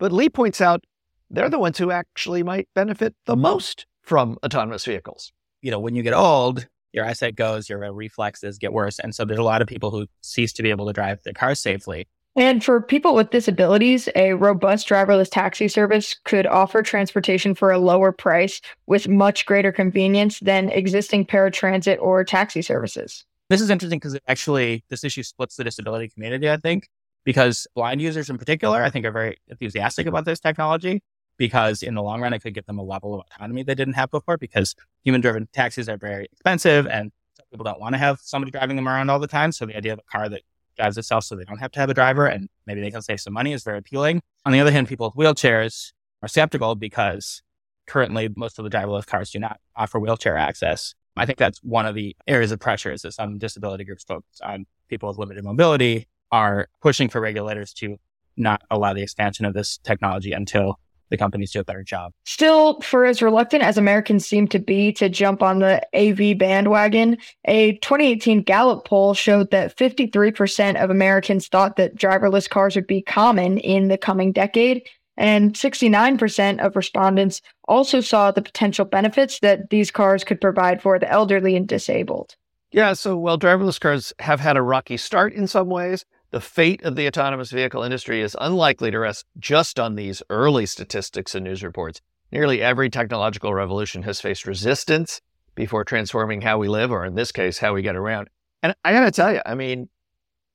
But 0.00 0.12
Lee 0.12 0.30
points 0.30 0.62
out 0.62 0.82
they're 1.28 1.50
the 1.50 1.58
ones 1.58 1.78
who 1.78 1.92
actually 1.92 2.42
might 2.42 2.68
benefit 2.74 3.14
the 3.26 3.36
most 3.36 3.86
from 4.02 4.38
autonomous 4.42 4.84
vehicles. 4.84 5.30
You 5.60 5.70
know, 5.70 5.78
when 5.78 5.94
you 5.94 6.02
get 6.02 6.14
old, 6.14 6.66
your 6.92 7.04
eyesight 7.04 7.36
goes, 7.36 7.68
your 7.68 7.92
reflexes 7.92 8.58
get 8.58 8.72
worse. 8.72 8.98
And 8.98 9.14
so 9.14 9.24
there's 9.24 9.38
a 9.38 9.44
lot 9.44 9.62
of 9.62 9.68
people 9.68 9.90
who 9.90 10.06
cease 10.22 10.54
to 10.54 10.62
be 10.62 10.70
able 10.70 10.86
to 10.86 10.94
drive 10.94 11.22
their 11.22 11.34
cars 11.34 11.60
safely. 11.60 12.08
And 12.34 12.64
for 12.64 12.80
people 12.80 13.14
with 13.14 13.30
disabilities, 13.30 14.08
a 14.16 14.32
robust 14.32 14.88
driverless 14.88 15.30
taxi 15.30 15.68
service 15.68 16.16
could 16.24 16.46
offer 16.46 16.82
transportation 16.82 17.54
for 17.54 17.70
a 17.70 17.78
lower 17.78 18.10
price 18.10 18.60
with 18.86 19.06
much 19.06 19.44
greater 19.44 19.70
convenience 19.70 20.40
than 20.40 20.70
existing 20.70 21.26
paratransit 21.26 21.98
or 22.00 22.24
taxi 22.24 22.62
services. 22.62 23.24
This 23.50 23.60
is 23.60 23.68
interesting 23.68 23.98
because 23.98 24.18
actually, 24.28 24.84
this 24.88 25.04
issue 25.04 25.24
splits 25.24 25.56
the 25.56 25.64
disability 25.64 26.08
community, 26.08 26.48
I 26.48 26.56
think, 26.56 26.88
because 27.24 27.66
blind 27.74 28.00
users 28.00 28.30
in 28.30 28.38
particular, 28.38 28.82
I 28.82 28.90
think, 28.90 29.04
are 29.04 29.12
very 29.12 29.38
enthusiastic 29.48 30.06
about 30.06 30.24
this 30.24 30.40
technology 30.40 31.02
because 31.36 31.82
in 31.82 31.94
the 31.94 32.02
long 32.02 32.20
run, 32.20 32.32
it 32.32 32.40
could 32.40 32.54
give 32.54 32.66
them 32.66 32.78
a 32.78 32.82
level 32.82 33.14
of 33.14 33.26
autonomy 33.26 33.62
they 33.62 33.74
didn't 33.74 33.94
have 33.94 34.10
before 34.10 34.36
because 34.36 34.74
human 35.02 35.20
driven 35.20 35.48
taxis 35.52 35.88
are 35.88 35.96
very 35.96 36.26
expensive 36.26 36.86
and 36.86 37.12
people 37.50 37.64
don't 37.64 37.80
want 37.80 37.94
to 37.94 37.98
have 37.98 38.20
somebody 38.20 38.50
driving 38.50 38.76
them 38.76 38.88
around 38.88 39.10
all 39.10 39.18
the 39.18 39.26
time. 39.26 39.52
So 39.52 39.66
the 39.66 39.76
idea 39.76 39.94
of 39.94 39.98
a 39.98 40.02
car 40.10 40.28
that 40.28 40.42
drives 40.76 40.98
itself 40.98 41.24
so 41.24 41.36
they 41.36 41.44
don't 41.44 41.58
have 41.58 41.72
to 41.72 41.80
have 41.80 41.90
a 41.90 41.94
driver 41.94 42.26
and 42.26 42.48
maybe 42.66 42.80
they 42.80 42.90
can 42.90 43.02
save 43.02 43.20
some 43.20 43.32
money 43.32 43.52
is 43.52 43.62
very 43.64 43.78
appealing. 43.78 44.20
On 44.44 44.52
the 44.52 44.60
other 44.60 44.70
hand, 44.70 44.88
people 44.88 45.12
with 45.14 45.26
wheelchairs 45.26 45.92
are 46.22 46.28
skeptical 46.28 46.74
because 46.74 47.42
currently 47.86 48.28
most 48.36 48.58
of 48.58 48.64
the 48.64 48.70
driverless 48.70 49.06
cars 49.06 49.30
do 49.30 49.38
not 49.38 49.60
offer 49.74 49.98
wheelchair 49.98 50.36
access. 50.36 50.94
I 51.16 51.26
think 51.26 51.38
that's 51.38 51.58
one 51.62 51.86
of 51.86 51.94
the 51.94 52.16
areas 52.26 52.52
of 52.52 52.60
pressure 52.60 52.92
is 52.92 53.02
that 53.02 53.12
some 53.12 53.38
disability 53.38 53.84
groups 53.84 54.04
focus 54.04 54.40
on 54.42 54.66
people 54.88 55.08
with 55.08 55.18
limited 55.18 55.44
mobility 55.44 56.06
are 56.32 56.68
pushing 56.80 57.08
for 57.08 57.20
regulators 57.20 57.72
to 57.74 57.98
not 58.36 58.62
allow 58.70 58.92
the 58.92 59.02
expansion 59.02 59.44
of 59.44 59.54
this 59.54 59.78
technology 59.78 60.32
until 60.32 60.78
the 61.10 61.16
companies 61.16 61.50
do 61.50 61.60
a 61.60 61.64
better 61.64 61.82
job. 61.82 62.12
Still, 62.24 62.80
for 62.80 63.04
as 63.04 63.20
reluctant 63.20 63.62
as 63.62 63.76
Americans 63.76 64.26
seem 64.26 64.46
to 64.48 64.58
be 64.58 64.92
to 64.92 65.08
jump 65.08 65.42
on 65.42 65.58
the 65.58 65.82
AV 65.94 66.38
bandwagon, 66.38 67.18
a 67.46 67.72
2018 67.78 68.42
Gallup 68.42 68.84
poll 68.84 69.12
showed 69.12 69.50
that 69.50 69.76
53% 69.76 70.82
of 70.82 70.88
Americans 70.88 71.48
thought 71.48 71.76
that 71.76 71.96
driverless 71.96 72.48
cars 72.48 72.76
would 72.76 72.86
be 72.86 73.02
common 73.02 73.58
in 73.58 73.88
the 73.88 73.98
coming 73.98 74.32
decade, 74.32 74.88
and 75.16 75.54
69% 75.54 76.64
of 76.64 76.76
respondents 76.76 77.42
also 77.66 78.00
saw 78.00 78.30
the 78.30 78.42
potential 78.42 78.84
benefits 78.84 79.40
that 79.40 79.70
these 79.70 79.90
cars 79.90 80.24
could 80.24 80.40
provide 80.40 80.80
for 80.80 80.98
the 80.98 81.10
elderly 81.10 81.56
and 81.56 81.68
disabled. 81.68 82.36
Yeah, 82.72 82.92
so 82.92 83.16
while 83.16 83.36
driverless 83.36 83.80
cars 83.80 84.12
have 84.20 84.38
had 84.38 84.56
a 84.56 84.62
rocky 84.62 84.96
start 84.96 85.32
in 85.32 85.48
some 85.48 85.68
ways, 85.68 86.04
the 86.30 86.40
fate 86.40 86.82
of 86.84 86.96
the 86.96 87.06
autonomous 87.06 87.50
vehicle 87.50 87.82
industry 87.82 88.20
is 88.20 88.36
unlikely 88.40 88.90
to 88.90 88.98
rest 88.98 89.24
just 89.38 89.80
on 89.80 89.96
these 89.96 90.22
early 90.30 90.66
statistics 90.66 91.34
and 91.34 91.44
news 91.44 91.62
reports. 91.62 92.00
Nearly 92.30 92.62
every 92.62 92.88
technological 92.88 93.52
revolution 93.52 94.02
has 94.04 94.20
faced 94.20 94.46
resistance 94.46 95.20
before 95.56 95.84
transforming 95.84 96.40
how 96.40 96.58
we 96.58 96.68
live, 96.68 96.92
or 96.92 97.04
in 97.04 97.16
this 97.16 97.32
case, 97.32 97.58
how 97.58 97.74
we 97.74 97.82
get 97.82 97.96
around. 97.96 98.28
And 98.62 98.74
I 98.84 98.92
got 98.92 99.04
to 99.04 99.10
tell 99.10 99.32
you, 99.32 99.40
I 99.44 99.54
mean, 99.54 99.88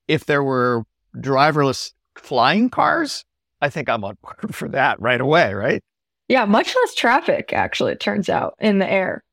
if 0.08 0.26
there 0.26 0.44
were 0.44 0.84
driverless 1.18 1.92
flying 2.16 2.70
cars, 2.70 3.26
I 3.62 3.70
think 3.70 3.90
I'm 3.90 4.04
on 4.06 4.18
board 4.22 4.56
for 4.56 4.70
that 4.70 5.02
right 5.02 5.20
away, 5.20 5.54
right? 5.54 5.84
Yeah, 6.30 6.46
much 6.46 6.74
less 6.74 6.96
traffic, 6.96 7.52
actually, 7.54 7.92
it 7.92 8.00
turns 8.00 8.30
out, 8.30 8.56
in 8.60 8.80
the 8.80 8.90
air. 8.90 9.24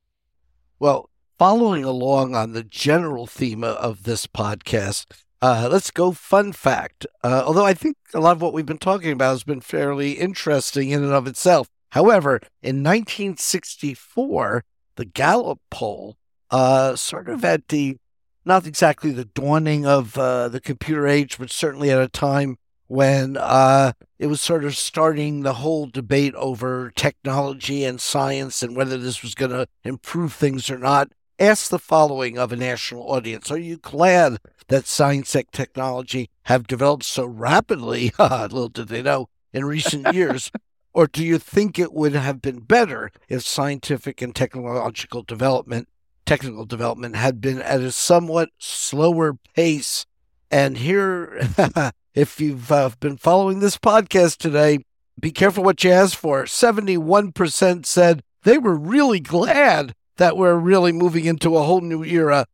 Well, 0.79 1.09
following 1.39 1.85
along 1.85 2.35
on 2.35 2.53
the 2.53 2.65
general 2.65 3.27
theme 3.27 3.65
of 3.65 4.03
this 4.03 4.27
podcast, 4.27 5.07
uh, 5.43 5.69
let's 5.71 5.91
go 5.91 6.13
fun 6.13 6.53
fact. 6.53 7.05
Uh, 7.25 7.43
although 7.45 7.67
I 7.67 7.75
think 7.75 7.97
a 8.15 8.21
lot 8.21 8.37
of 8.37 8.43
what 8.43 8.53
we've 8.53 8.65
been 8.65 8.79
talking 8.79 9.11
about 9.11 9.33
has 9.33 9.43
been 9.43 9.61
fairly 9.61 10.13
interesting 10.13 10.91
in 10.91 11.03
and 11.03 11.13
of 11.13 11.27
itself. 11.27 11.69
However, 11.91 12.37
in 12.63 12.83
1964, 12.85 14.65
the 14.95 15.05
Gallup 15.05 15.59
poll, 15.69 16.17
uh, 16.51 16.95
sort 16.95 17.29
of 17.29 17.45
at 17.45 17.69
the, 17.69 17.97
not 18.45 18.69
exactly 18.69 19.11
the 19.11 19.25
dawning 19.25 19.85
of 19.85 20.17
uh, 20.17 20.49
the 20.49 20.61
computer 20.61 21.09
age, 21.09 21.39
but 21.39 21.51
certainly 21.51 21.91
at 21.91 22.01
a 22.01 22.09
time 22.09 22.57
when 22.87 23.37
uh, 23.37 23.93
it 24.21 24.29
was 24.29 24.41
sort 24.41 24.65
of 24.65 24.77
starting 24.77 25.41
the 25.41 25.55
whole 25.55 25.87
debate 25.87 26.35
over 26.37 26.93
technology 26.95 27.85
and 27.85 28.01
science 28.01 28.63
and 28.63 28.77
whether 28.77 28.97
this 28.97 29.23
was 29.23 29.35
going 29.35 29.51
to 29.51 29.67
improve 29.83 30.35
things 30.35 30.71
or 30.71 30.79
not, 30.79 31.11
asked 31.39 31.71
the 31.71 31.79
following 31.79 32.39
of 32.39 32.53
a 32.53 32.57
national 32.57 33.03
audience 33.03 33.51
Are 33.51 33.59
you 33.59 33.77
glad 33.77 34.39
that 34.69 34.87
science 34.87 35.35
and 35.35 35.51
technology 35.53 36.31
have 36.45 36.67
developed 36.67 37.05
so 37.05 37.25
rapidly? 37.27 38.13
Little 38.19 38.69
did 38.69 38.89
they 38.89 39.03
know 39.03 39.29
in 39.53 39.65
recent 39.65 40.15
years. 40.15 40.51
Or 40.95 41.07
do 41.07 41.25
you 41.25 41.39
think 41.39 41.79
it 41.79 41.93
would 41.93 42.15
have 42.15 42.43
been 42.43 42.61
better 42.61 43.11
if 43.29 43.43
scientific 43.43 44.21
and 44.21 44.35
technological 44.35 45.23
development, 45.23 45.89
technical 46.27 46.67
development, 46.67 47.17
had 47.17 47.41
been 47.41 47.63
at 47.63 47.81
a 47.81 47.93
somewhat 47.93 48.51
slower 48.59 49.35
pace? 49.55 50.05
And 50.51 50.77
here 50.77 51.49
If 52.15 52.43
you've 52.43 52.71
uh, 52.71 52.91
been 53.01 53.17
following 53.17 53.61
this 53.61 53.79
podcast 53.79 54.37
today, 54.37 54.81
be 55.19 55.31
careful 55.31 55.65
what 55.65 55.83
you 55.83 55.91
ask 55.91 56.17
for. 56.17 56.45
71% 56.45 57.87
said 57.87 58.23
they 58.43 58.59
were 58.59 58.77
really 58.77 59.19
glad 59.19 59.95
that 60.23 60.37
we're 60.37 60.55
really 60.55 60.93
moving 60.93 61.25
into 61.25 61.57
a 61.57 61.65
whole 61.65 61.81
new 61.81 62.05
era. 62.05 62.47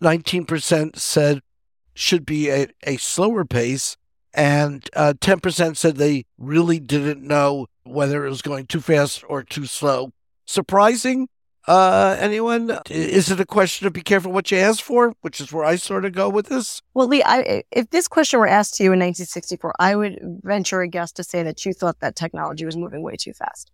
19% 0.00 0.96
said 0.96 1.40
should 1.92 2.24
be 2.24 2.48
at 2.48 2.70
a 2.84 2.96
slower 2.98 3.44
pace. 3.44 3.96
And 4.32 4.88
uh, 4.94 5.14
10% 5.20 5.76
said 5.76 5.96
they 5.96 6.24
really 6.38 6.78
didn't 6.78 7.20
know 7.20 7.66
whether 7.82 8.24
it 8.24 8.30
was 8.30 8.42
going 8.42 8.66
too 8.66 8.80
fast 8.80 9.24
or 9.28 9.42
too 9.42 9.66
slow. 9.66 10.12
Surprising? 10.44 11.26
Uh, 11.66 12.16
anyone? 12.20 12.78
Is 12.88 13.28
it 13.28 13.40
a 13.40 13.44
question 13.44 13.88
of 13.88 13.92
be 13.92 14.00
careful 14.00 14.30
what 14.30 14.52
you 14.52 14.58
ask 14.58 14.80
for, 14.80 15.14
which 15.22 15.40
is 15.40 15.52
where 15.52 15.64
I 15.64 15.74
sort 15.74 16.04
of 16.04 16.12
go 16.12 16.28
with 16.28 16.46
this? 16.46 16.80
Well, 16.94 17.08
Lee, 17.08 17.24
I, 17.24 17.64
if 17.72 17.90
this 17.90 18.06
question 18.06 18.38
were 18.38 18.46
asked 18.46 18.76
to 18.76 18.84
you 18.84 18.92
in 18.92 19.00
1964, 19.00 19.74
I 19.80 19.96
would 19.96 20.20
venture 20.44 20.80
a 20.80 20.86
guess 20.86 21.10
to 21.12 21.24
say 21.24 21.42
that 21.42 21.66
you 21.66 21.72
thought 21.72 21.98
that 21.98 22.14
technology 22.14 22.64
was 22.64 22.76
moving 22.76 23.02
way 23.02 23.16
too 23.16 23.32
fast. 23.32 23.72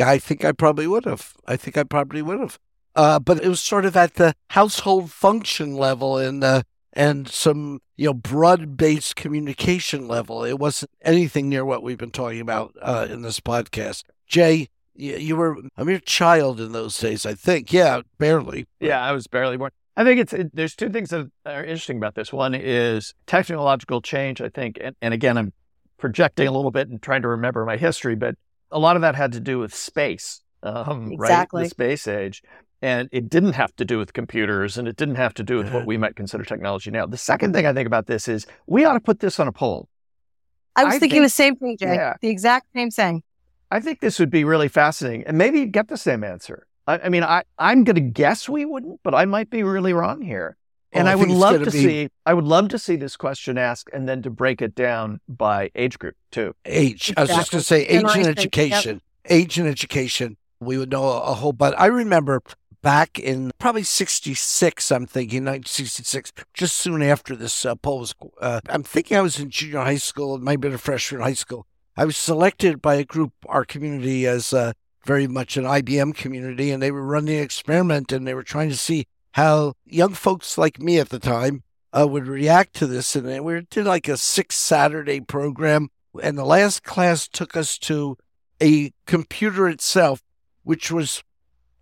I 0.00 0.18
think 0.18 0.44
I 0.44 0.52
probably 0.52 0.86
would 0.86 1.04
have. 1.04 1.34
I 1.46 1.56
think 1.56 1.76
I 1.76 1.84
probably 1.84 2.22
would 2.22 2.40
have. 2.40 2.58
Uh, 2.94 3.18
but 3.18 3.42
it 3.42 3.48
was 3.48 3.60
sort 3.60 3.84
of 3.84 3.96
at 3.96 4.14
the 4.14 4.34
household 4.50 5.10
function 5.10 5.76
level 5.76 6.18
and 6.18 6.42
uh, 6.42 6.62
and 6.92 7.28
some 7.28 7.80
you 7.96 8.06
know 8.06 8.14
broad 8.14 8.76
based 8.76 9.16
communication 9.16 10.08
level. 10.08 10.44
It 10.44 10.58
wasn't 10.58 10.90
anything 11.02 11.48
near 11.48 11.64
what 11.64 11.82
we've 11.82 11.98
been 11.98 12.10
talking 12.10 12.40
about 12.40 12.74
uh, 12.82 13.06
in 13.08 13.22
this 13.22 13.40
podcast. 13.40 14.02
Jay, 14.26 14.68
you 14.94 15.36
were 15.36 15.56
a 15.76 15.84
mere 15.84 16.00
child 16.00 16.60
in 16.60 16.72
those 16.72 16.98
days, 16.98 17.24
I 17.24 17.34
think. 17.34 17.72
Yeah, 17.72 18.02
barely. 18.18 18.66
Yeah, 18.80 19.00
I 19.00 19.12
was 19.12 19.26
barely 19.26 19.56
born. 19.56 19.70
I 19.96 20.04
think 20.04 20.20
it's 20.20 20.32
it, 20.32 20.54
there's 20.54 20.74
two 20.74 20.90
things 20.90 21.10
that 21.10 21.28
are 21.46 21.64
interesting 21.64 21.96
about 21.98 22.14
this. 22.14 22.32
One 22.32 22.54
is 22.54 23.14
technological 23.26 24.00
change. 24.00 24.40
I 24.40 24.48
think, 24.48 24.78
and, 24.80 24.96
and 25.00 25.14
again, 25.14 25.38
I'm 25.38 25.52
projecting 25.98 26.46
a 26.46 26.52
little 26.52 26.70
bit 26.70 26.88
and 26.88 27.00
trying 27.00 27.22
to 27.22 27.28
remember 27.28 27.64
my 27.64 27.76
history, 27.76 28.14
but 28.16 28.36
a 28.70 28.78
lot 28.78 28.96
of 28.96 29.02
that 29.02 29.14
had 29.14 29.32
to 29.32 29.40
do 29.40 29.58
with 29.58 29.74
space, 29.74 30.42
um, 30.62 31.12
exactly. 31.12 31.62
right? 31.62 31.64
The 31.64 31.70
space 31.70 32.08
age. 32.08 32.42
And 32.80 33.08
it 33.10 33.28
didn't 33.28 33.54
have 33.54 33.74
to 33.76 33.84
do 33.84 33.98
with 33.98 34.12
computers 34.12 34.78
and 34.78 34.86
it 34.86 34.96
didn't 34.96 35.16
have 35.16 35.34
to 35.34 35.42
do 35.42 35.56
with 35.58 35.72
what 35.74 35.84
we 35.84 35.96
might 35.96 36.14
consider 36.14 36.44
technology 36.44 36.92
now. 36.92 37.06
The 37.06 37.16
second 37.16 37.52
thing 37.52 37.66
I 37.66 37.72
think 37.72 37.88
about 37.88 38.06
this 38.06 38.28
is 38.28 38.46
we 38.68 38.84
ought 38.84 38.92
to 38.92 39.00
put 39.00 39.18
this 39.18 39.40
on 39.40 39.48
a 39.48 39.52
poll. 39.52 39.88
I 40.76 40.84
was 40.84 40.94
I 40.94 40.98
thinking 41.00 41.16
think, 41.16 41.24
the 41.24 41.30
same 41.30 41.56
thing, 41.56 41.76
Jay. 41.76 41.94
Yeah. 41.94 42.14
The 42.20 42.28
exact 42.28 42.68
same 42.72 42.90
thing. 42.90 43.24
I 43.72 43.80
think 43.80 43.98
this 43.98 44.20
would 44.20 44.30
be 44.30 44.44
really 44.44 44.68
fascinating 44.68 45.24
and 45.26 45.36
maybe 45.36 45.66
get 45.66 45.88
the 45.88 45.96
same 45.96 46.22
answer. 46.22 46.68
I, 46.86 47.00
I 47.00 47.08
mean, 47.08 47.24
I, 47.24 47.42
I'm 47.58 47.82
going 47.82 47.96
to 47.96 48.00
guess 48.00 48.48
we 48.48 48.64
wouldn't, 48.64 49.00
but 49.02 49.12
I 49.12 49.24
might 49.24 49.50
be 49.50 49.64
really 49.64 49.92
wrong 49.92 50.22
here. 50.22 50.56
And 50.92 51.08
I, 51.08 51.12
I 51.12 51.14
would 51.16 51.28
love 51.28 51.64
to 51.64 51.70
be... 51.70 51.78
see, 51.78 52.08
I 52.24 52.34
would 52.34 52.44
love 52.44 52.68
to 52.68 52.78
see 52.78 52.96
this 52.96 53.16
question 53.16 53.58
asked 53.58 53.90
and 53.92 54.08
then 54.08 54.22
to 54.22 54.30
break 54.30 54.62
it 54.62 54.74
down 54.74 55.20
by 55.28 55.70
age 55.74 55.98
group 55.98 56.16
too. 56.30 56.54
Age. 56.64 57.10
Exactly. 57.10 57.16
I 57.16 57.22
was 57.22 57.30
just 57.30 57.50
going 57.50 57.60
to 57.60 57.64
say 57.64 57.86
age 57.86 58.04
and 58.16 58.26
education. 58.26 58.94
Yep. 58.94 59.02
Age 59.30 59.58
and 59.58 59.68
education. 59.68 60.36
We 60.60 60.78
would 60.78 60.90
know 60.90 61.04
a, 61.04 61.20
a 61.20 61.34
whole, 61.34 61.52
but 61.52 61.78
I 61.78 61.86
remember 61.86 62.42
back 62.82 63.18
in 63.18 63.50
probably 63.58 63.82
66, 63.82 64.92
I'm 64.92 65.06
thinking 65.06 65.44
1966, 65.44 66.32
just 66.54 66.76
soon 66.76 67.02
after 67.02 67.36
this 67.36 67.64
uh, 67.64 67.74
poll 67.74 68.00
was, 68.00 68.14
uh, 68.40 68.60
I'm 68.68 68.82
thinking 68.82 69.16
I 69.16 69.20
was 69.20 69.38
in 69.38 69.50
junior 69.50 69.80
high 69.80 69.96
school, 69.96 70.34
it 70.34 70.42
might 70.42 70.52
have 70.52 70.60
been 70.60 70.74
a 70.74 70.78
freshman 70.78 71.20
in 71.20 71.26
high 71.26 71.34
school. 71.34 71.66
I 71.96 72.04
was 72.04 72.16
selected 72.16 72.80
by 72.80 72.94
a 72.94 73.04
group, 73.04 73.32
our 73.46 73.64
community, 73.64 74.26
as 74.26 74.52
uh, 74.52 74.72
very 75.04 75.26
much 75.26 75.56
an 75.56 75.64
IBM 75.64 76.14
community, 76.14 76.70
and 76.70 76.82
they 76.82 76.90
were 76.90 77.04
running 77.04 77.36
an 77.36 77.42
experiment 77.42 78.12
and 78.12 78.26
they 78.26 78.34
were 78.34 78.42
trying 78.42 78.68
to 78.68 78.76
see 78.76 79.06
how 79.38 79.72
young 79.86 80.14
folks 80.14 80.58
like 80.58 80.80
me 80.80 80.98
at 80.98 81.10
the 81.10 81.20
time 81.20 81.62
uh, 81.96 82.04
would 82.08 82.26
react 82.26 82.74
to 82.74 82.88
this. 82.88 83.14
And 83.14 83.44
we 83.44 83.60
did 83.70 83.86
like 83.86 84.08
a 84.08 84.16
six 84.16 84.56
Saturday 84.56 85.20
program, 85.20 85.90
and 86.20 86.36
the 86.36 86.44
last 86.44 86.82
class 86.82 87.28
took 87.28 87.56
us 87.56 87.78
to 87.78 88.18
a 88.60 88.92
computer 89.06 89.68
itself, 89.68 90.24
which 90.64 90.90
was 90.90 91.22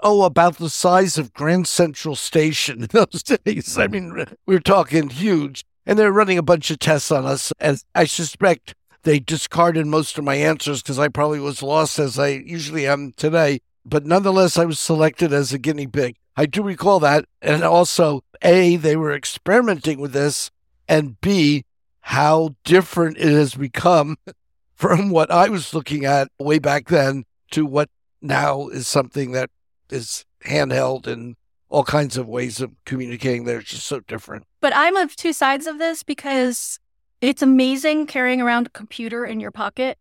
oh, 0.00 0.24
about 0.24 0.58
the 0.58 0.68
size 0.68 1.16
of 1.16 1.32
Grand 1.32 1.66
Central 1.66 2.14
Station 2.14 2.82
in 2.82 2.88
those 2.92 3.22
days. 3.44 3.78
I 3.78 3.86
mean, 3.86 4.12
we 4.44 4.54
were 4.54 4.60
talking 4.60 5.08
huge. 5.08 5.64
And 5.88 5.98
they're 5.98 6.12
running 6.12 6.36
a 6.36 6.42
bunch 6.42 6.70
of 6.70 6.80
tests 6.80 7.10
on 7.12 7.24
us. 7.24 7.52
As 7.58 7.84
I 7.94 8.04
suspect 8.04 8.74
they 9.04 9.18
discarded 9.20 9.86
most 9.86 10.18
of 10.18 10.24
my 10.24 10.34
answers 10.34 10.82
because 10.82 10.98
I 10.98 11.08
probably 11.08 11.38
was 11.38 11.62
lost 11.62 12.00
as 12.00 12.18
I 12.18 12.28
usually 12.44 12.86
am 12.86 13.12
today. 13.12 13.60
But 13.84 14.04
nonetheless, 14.04 14.58
I 14.58 14.64
was 14.64 14.80
selected 14.80 15.32
as 15.32 15.52
a 15.52 15.58
guinea 15.58 15.86
pig. 15.86 16.16
I 16.36 16.46
do 16.46 16.62
recall 16.62 17.00
that. 17.00 17.24
And 17.40 17.62
also, 17.62 18.22
A, 18.42 18.76
they 18.76 18.96
were 18.96 19.12
experimenting 19.12 20.00
with 20.00 20.12
this, 20.12 20.50
and 20.88 21.20
B, 21.20 21.64
how 22.00 22.54
different 22.64 23.16
it 23.18 23.32
has 23.32 23.54
become 23.54 24.16
from 24.74 25.10
what 25.10 25.30
I 25.30 25.48
was 25.48 25.72
looking 25.72 26.04
at 26.04 26.28
way 26.38 26.58
back 26.58 26.88
then 26.88 27.24
to 27.52 27.64
what 27.64 27.88
now 28.20 28.68
is 28.68 28.86
something 28.86 29.32
that 29.32 29.50
is 29.90 30.24
handheld 30.44 31.06
and 31.06 31.36
all 31.68 31.84
kinds 31.84 32.16
of 32.16 32.28
ways 32.28 32.60
of 32.60 32.70
communicating 32.84 33.44
They're 33.44 33.60
just 33.60 33.86
so 33.86 34.00
different. 34.00 34.44
But 34.60 34.72
I'm 34.74 34.96
of 34.96 35.16
two 35.16 35.32
sides 35.32 35.66
of 35.66 35.78
this 35.78 36.02
because 36.02 36.78
it's 37.20 37.42
amazing 37.42 38.06
carrying 38.06 38.40
around 38.40 38.68
a 38.68 38.70
computer 38.70 39.24
in 39.24 39.40
your 39.40 39.50
pocket. 39.50 39.98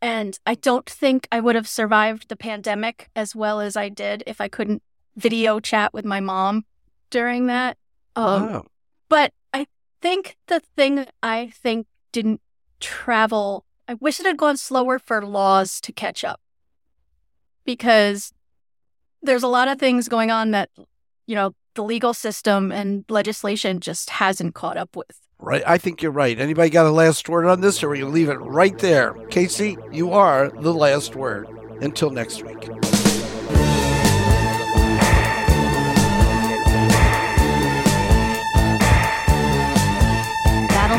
And 0.00 0.38
I 0.46 0.54
don't 0.54 0.88
think 0.88 1.26
I 1.32 1.40
would 1.40 1.54
have 1.54 1.66
survived 1.66 2.28
the 2.28 2.36
pandemic 2.36 3.08
as 3.16 3.34
well 3.34 3.60
as 3.60 3.76
I 3.76 3.88
did 3.88 4.22
if 4.26 4.40
I 4.40 4.48
couldn't 4.48 4.82
video 5.18 5.60
chat 5.60 5.92
with 5.92 6.04
my 6.04 6.20
mom 6.20 6.64
during 7.10 7.46
that. 7.46 7.76
Um, 8.16 8.42
oh. 8.42 8.66
But 9.08 9.32
I 9.52 9.66
think 10.00 10.36
the 10.46 10.60
thing 10.60 11.06
I 11.22 11.50
think 11.54 11.86
didn't 12.12 12.40
travel, 12.80 13.64
I 13.86 13.94
wish 13.94 14.20
it 14.20 14.26
had 14.26 14.36
gone 14.36 14.56
slower 14.56 14.98
for 14.98 15.24
laws 15.24 15.80
to 15.82 15.92
catch 15.92 16.24
up 16.24 16.40
because 17.64 18.32
there's 19.22 19.42
a 19.42 19.48
lot 19.48 19.68
of 19.68 19.78
things 19.78 20.08
going 20.08 20.30
on 20.30 20.52
that, 20.52 20.70
you 21.26 21.34
know, 21.34 21.54
the 21.74 21.82
legal 21.82 22.14
system 22.14 22.72
and 22.72 23.04
legislation 23.08 23.80
just 23.80 24.10
hasn't 24.10 24.54
caught 24.54 24.76
up 24.76 24.96
with. 24.96 25.18
Right. 25.38 25.62
I 25.66 25.78
think 25.78 26.02
you're 26.02 26.10
right. 26.10 26.38
Anybody 26.38 26.70
got 26.70 26.86
a 26.86 26.90
last 26.90 27.28
word 27.28 27.46
on 27.46 27.60
this, 27.60 27.82
or 27.82 27.90
we 27.90 28.02
leave 28.02 28.28
it 28.28 28.40
right 28.40 28.76
there? 28.78 29.14
Casey, 29.30 29.76
you 29.92 30.10
are 30.12 30.48
the 30.48 30.74
last 30.74 31.14
word. 31.14 31.48
Until 31.80 32.10
next 32.10 32.42
week. 32.42 32.87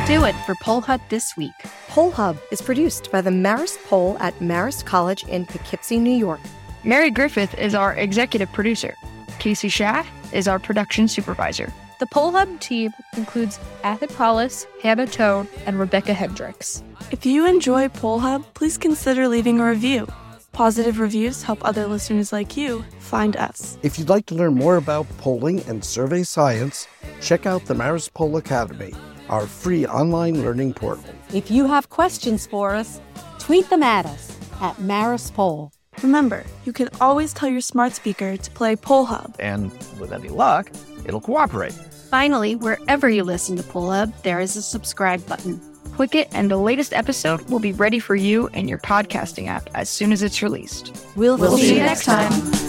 Do 0.09 0.25
it 0.25 0.33
for 0.43 0.55
Poll 0.55 0.81
Hub 0.81 1.01
this 1.09 1.37
week. 1.37 1.53
Poll 1.87 2.09
Hub 2.09 2.35
is 2.49 2.63
produced 2.63 3.11
by 3.11 3.21
the 3.21 3.29
Marist 3.29 3.77
Poll 3.85 4.17
at 4.19 4.33
Marist 4.39 4.85
College 4.85 5.23
in 5.25 5.45
Poughkeepsie, 5.45 5.99
New 5.99 6.09
York. 6.09 6.39
Mary 6.83 7.11
Griffith 7.11 7.55
is 7.59 7.75
our 7.75 7.93
executive 7.93 8.51
producer. 8.51 8.95
Casey 9.37 9.69
Schaff 9.69 10.07
is 10.33 10.47
our 10.47 10.57
production 10.57 11.07
supervisor. 11.07 11.71
The 11.99 12.07
Poll 12.07 12.31
Hub 12.31 12.59
team 12.59 12.91
includes 13.17 13.59
Athen 13.83 14.09
Hollis, 14.09 14.65
Hannah 14.81 15.05
Tone, 15.05 15.47
and 15.67 15.79
Rebecca 15.79 16.15
Hendricks. 16.15 16.81
If 17.11 17.23
you 17.23 17.45
enjoy 17.45 17.87
Poll 17.89 18.17
Hub, 18.17 18.43
please 18.55 18.79
consider 18.79 19.27
leaving 19.27 19.59
a 19.59 19.67
review. 19.67 20.07
Positive 20.53 20.97
reviews 20.97 21.43
help 21.43 21.63
other 21.63 21.85
listeners 21.85 22.33
like 22.33 22.57
you 22.57 22.83
find 22.97 23.37
us. 23.37 23.77
If 23.83 23.99
you'd 23.99 24.09
like 24.09 24.25
to 24.25 24.33
learn 24.33 24.55
more 24.55 24.77
about 24.77 25.07
polling 25.19 25.59
and 25.67 25.85
survey 25.85 26.23
science, 26.23 26.87
check 27.21 27.45
out 27.45 27.65
the 27.65 27.75
Marist 27.75 28.15
Poll 28.15 28.37
Academy, 28.37 28.95
our 29.29 29.47
free 29.47 29.85
online 29.85 30.41
learning 30.41 30.73
portal. 30.73 31.05
If 31.33 31.49
you 31.49 31.67
have 31.67 31.89
questions 31.89 32.45
for 32.45 32.75
us, 32.75 32.99
tweet 33.39 33.69
them 33.69 33.83
at 33.83 34.05
us 34.05 34.37
at 34.61 34.75
Marist 34.77 35.33
Poll. 35.33 35.71
Remember, 36.03 36.45
you 36.65 36.73
can 36.73 36.89
always 36.99 37.33
tell 37.33 37.49
your 37.49 37.61
smart 37.61 37.93
speaker 37.93 38.37
to 38.37 38.51
play 38.51 38.75
Poll 38.75 39.05
Hub. 39.05 39.35
And 39.39 39.71
with 39.99 40.11
any 40.11 40.29
luck, 40.29 40.71
it'll 41.05 41.21
cooperate. 41.21 41.73
Finally, 42.09 42.55
wherever 42.55 43.09
you 43.09 43.23
listen 43.23 43.55
to 43.57 43.63
Poll 43.63 43.91
Hub, 43.91 44.13
there 44.23 44.39
is 44.39 44.55
a 44.55 44.61
subscribe 44.61 45.25
button. 45.27 45.59
Click 45.93 46.15
it, 46.15 46.29
and 46.31 46.49
the 46.49 46.57
latest 46.57 46.93
episode 46.93 47.41
will 47.49 47.59
be 47.59 47.73
ready 47.73 47.99
for 47.99 48.15
you 48.15 48.47
in 48.53 48.67
your 48.67 48.77
podcasting 48.77 49.47
app 49.47 49.69
as 49.75 49.89
soon 49.89 50.13
as 50.13 50.23
it's 50.23 50.41
released. 50.41 50.95
We'll, 51.15 51.37
we'll 51.37 51.57
see, 51.57 51.67
see 51.67 51.75
you 51.75 51.83
next 51.83 52.05
time. 52.05 52.31
time. 52.31 52.68